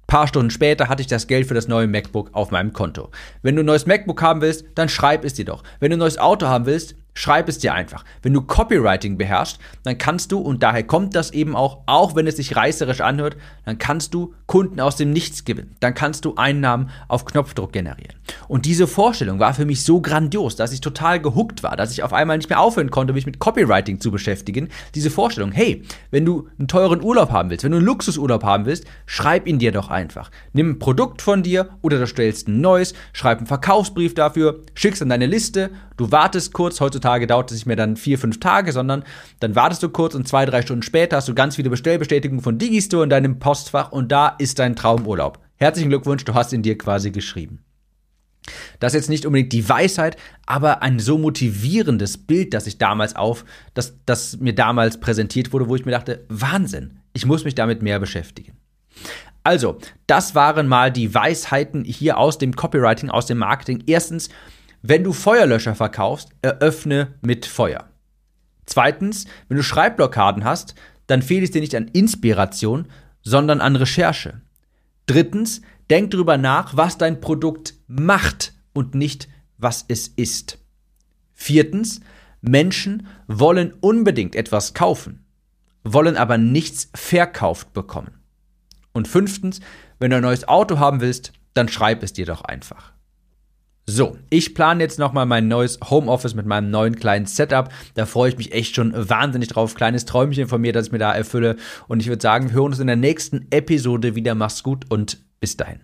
Paar 0.08 0.28
Stunden 0.28 0.52
später 0.52 0.88
hatte 0.88 1.02
ich 1.02 1.08
das 1.08 1.26
Geld 1.26 1.48
für 1.48 1.56
das 1.56 1.68
neue 1.68 1.88
MacBook 1.88 2.30
auf 2.34 2.52
meinem 2.52 2.74
Konto. 2.74 3.10
Wenn 3.42 3.56
du 3.56 3.64
ein 3.64 3.66
neues 3.66 3.88
MacBook 3.88 4.22
haben 4.22 4.42
willst, 4.42 4.66
dann 4.76 4.88
schreib 4.88 5.26
es 5.26 5.34
dir 5.34 5.46
doch. 5.46 5.64
Wenn 5.80 5.90
du 5.90 5.98
ein 5.98 6.00
neues 6.00 6.20
Auto 6.20 6.46
haben 6.46 6.68
willst, 6.68 6.96
Schreib 7.18 7.48
es 7.48 7.60
dir 7.60 7.74
einfach. 7.74 8.04
Wenn 8.22 8.34
du 8.34 8.42
Copywriting 8.42 9.18
beherrschst, 9.18 9.58
dann 9.84 9.98
kannst 9.98 10.34
du, 10.34 10.40
und 10.40 10.62
daher 10.62 10.84
kommt 10.84 11.16
das 11.16 11.32
eben 11.32 11.56
auch, 11.56 11.80
auch 11.86 12.14
wenn 12.14 12.28
es 12.28 12.36
sich 12.36 12.58
reißerisch 12.58 13.00
anhört, 13.00 13.38
dann 13.64 13.78
kannst 13.78 14.14
du 14.14 14.34
Kunden 14.48 14.82
aus 14.82 14.98
dem 14.98 15.12
Nichts 15.12 15.46
gewinnen. 15.46 15.78
Dann 15.80 15.94
kannst 15.94 16.26
du 16.26 16.36
Einnahmen 16.36 16.90
auf 17.08 17.24
Knopfdruck 17.24 17.72
generieren. 17.72 18.16
Und 18.50 18.66
diese 18.66 18.86
Vorstellung 18.86 19.40
war 19.40 19.54
für 19.54 19.64
mich 19.64 19.84
so 19.84 20.02
grandios, 20.02 20.58
dass 20.58 20.74
ich 20.74 20.82
total 20.82 21.22
gehuckt 21.22 21.64
war, 21.64 21.78
dass 21.78 21.94
ich 21.94 22.04
auf 22.04 22.12
einmal 22.12 22.36
nicht 22.38 22.50
mehr 22.50 22.60
aufhören 22.60 22.92
konnte, 22.92 23.14
mich 23.14 23.26
mit 23.26 23.40
Copywriting 23.40 24.02
zu 24.02 24.12
beschäftigen. 24.12 24.68
Diese 24.94 25.10
Vorstellung, 25.10 25.54
hey, 25.54 25.84
wenn 26.12 26.26
du 26.26 26.50
einen 26.60 26.68
teuren 26.68 27.02
Urlaub 27.02 27.32
haben 27.32 27.50
willst, 27.50 27.64
wenn 27.64 27.72
du 27.72 27.78
einen 27.78 27.86
Luxusurlaub 27.86 28.44
haben 28.44 28.66
willst, 28.66 28.84
schreib 29.06 29.48
ihn 29.48 29.58
dir 29.58 29.72
doch 29.72 29.90
einfach. 29.90 30.32
Nimm 30.52 30.72
ein 30.72 30.80
Produkt 30.80 31.22
von 31.22 31.44
dir 31.44 31.70
oder 31.82 31.98
du 31.98 32.08
stellst 32.08 32.50
ein 32.50 32.60
neues, 32.60 32.94
schreib 33.14 33.38
einen 33.38 33.48
Verkaufsbrief 33.48 34.14
dafür, 34.16 34.60
schickst 34.74 35.02
an 35.02 35.10
deine 35.10 35.28
Liste, 35.28 35.72
du 35.96 36.12
wartest 36.12 36.52
kurz, 36.52 36.82
heutzutage 36.82 37.05
Tage 37.06 37.28
dauert 37.28 37.52
es 37.52 37.58
nicht 37.58 37.66
mehr 37.68 37.76
dann 37.76 37.98
vier, 37.98 38.18
fünf 38.18 38.40
Tage, 38.40 38.72
sondern 38.72 39.04
dann 39.40 39.56
wartest 39.56 39.84
du 39.84 39.90
kurz 39.90 40.16
und 40.16 40.28
zwei, 40.28 40.46
drei 40.46 40.62
Stunden 40.64 40.82
später 40.82 41.18
hast 41.18 41.28
du 41.28 41.36
ganz 41.36 41.56
viele 41.56 41.70
Bestellbestätigungen 41.70 42.44
von 42.44 42.58
Digistore 42.58 43.04
in 43.04 43.10
deinem 43.10 43.38
Postfach 43.40 43.92
und 43.92 44.12
da 44.12 44.30
ist 44.30 44.58
dein 44.60 44.76
Traumurlaub. 44.76 45.40
Herzlichen 45.58 45.90
Glückwunsch, 45.90 46.26
du 46.26 46.34
hast 46.34 46.52
ihn 46.52 46.64
dir 46.64 46.78
quasi 46.78 47.12
geschrieben. 47.12 47.60
Das 48.80 48.94
ist 48.94 49.02
jetzt 49.02 49.10
nicht 49.10 49.26
unbedingt 49.26 49.54
die 49.54 49.68
Weisheit, 49.70 50.18
aber 50.46 50.82
ein 50.82 51.00
so 51.00 51.18
motivierendes 51.18 52.18
Bild, 52.18 52.54
das 52.54 52.68
ich 52.68 52.78
damals 52.78 53.16
auf, 53.16 53.46
das, 53.74 53.96
das 54.06 54.38
mir 54.38 54.54
damals 54.54 55.00
präsentiert 55.00 55.54
wurde, 55.54 55.70
wo 55.70 55.76
ich 55.76 55.86
mir 55.86 55.92
dachte, 55.92 56.26
Wahnsinn, 56.30 57.00
ich 57.14 57.26
muss 57.26 57.46
mich 57.46 57.56
damit 57.56 57.82
mehr 57.82 58.00
beschäftigen. 58.00 58.58
Also, 59.44 59.78
das 60.08 60.34
waren 60.34 60.68
mal 60.68 60.92
die 60.92 61.14
Weisheiten 61.14 61.84
hier 61.84 62.18
aus 62.18 62.40
dem 62.40 62.56
Copywriting, 62.56 63.12
aus 63.12 63.28
dem 63.28 63.38
Marketing. 63.38 63.84
Erstens, 63.86 64.30
wenn 64.88 65.04
du 65.04 65.14
Feuerlöscher 65.14 65.74
verkaufst, 65.74 66.30
eröffne 66.44 67.16
mit 67.22 67.48
Feuer. 67.48 67.90
Zweitens, 68.68 69.26
wenn 69.48 69.58
du 69.58 69.64
Schreibblockaden 69.64 70.44
hast, 70.44 70.76
dann 71.08 71.22
fehlt 71.22 71.44
es 71.44 71.52
dir 71.52 71.62
nicht 71.62 71.76
an 71.76 71.88
Inspiration, 71.88 72.88
sondern 73.24 73.62
an 73.62 73.76
Recherche. 73.76 74.42
Drittens, 75.08 75.62
denk 75.90 76.12
darüber 76.12 76.38
nach, 76.38 76.78
was 76.78 76.98
dein 76.98 77.20
Produkt 77.20 77.74
macht 77.88 78.54
und 78.74 78.94
nicht, 78.94 79.28
was 79.58 79.86
es 79.88 80.08
ist. 80.08 80.60
Viertens, 81.34 82.02
Menschen 82.42 83.08
wollen 83.28 83.74
unbedingt 83.82 84.36
etwas 84.36 84.76
kaufen, 84.76 85.26
wollen 85.84 86.16
aber 86.16 86.38
nichts 86.38 86.90
verkauft 86.94 87.74
bekommen. 87.74 88.20
Und 88.94 89.08
fünftens, 89.08 89.62
wenn 90.00 90.12
du 90.12 90.18
ein 90.18 90.24
neues 90.24 90.48
Auto 90.48 90.78
haben 90.78 91.02
willst, 91.02 91.34
dann 91.56 91.70
schreib 91.70 92.04
es 92.04 92.14
dir 92.14 92.26
doch 92.26 92.42
einfach. 92.44 92.95
So, 93.88 94.18
ich 94.32 94.56
plane 94.56 94.82
jetzt 94.82 94.98
nochmal 94.98 95.28
mein 95.28 95.48
neues 95.48 95.80
Homeoffice 95.90 96.34
mit 96.34 96.48
meinem 96.48 96.72
neuen 96.72 96.96
kleinen 96.96 97.28
Setup. 97.28 97.70
Da 97.94 98.08
freue 98.08 98.30
ich 98.30 98.38
mich 98.38 98.52
echt 98.52 98.76
schon 98.76 98.94
wahnsinnig 98.96 99.50
drauf. 99.50 99.76
Kleines 99.76 100.06
Träumchen 100.06 100.48
von 100.48 100.60
mir, 100.60 100.74
das 100.74 100.88
ich 100.88 100.92
mir 100.92 100.98
da 100.98 101.14
erfülle. 101.14 101.56
Und 101.88 102.00
ich 102.00 102.08
würde 102.08 102.22
sagen, 102.22 102.50
wir 102.50 102.56
hören 102.56 102.72
uns 102.72 102.80
in 102.80 102.88
der 102.88 102.96
nächsten 102.96 103.46
Episode 103.52 104.16
wieder. 104.16 104.34
Mach's 104.34 104.64
gut 104.64 104.86
und 104.90 105.20
bis 105.40 105.56
dahin. 105.56 105.82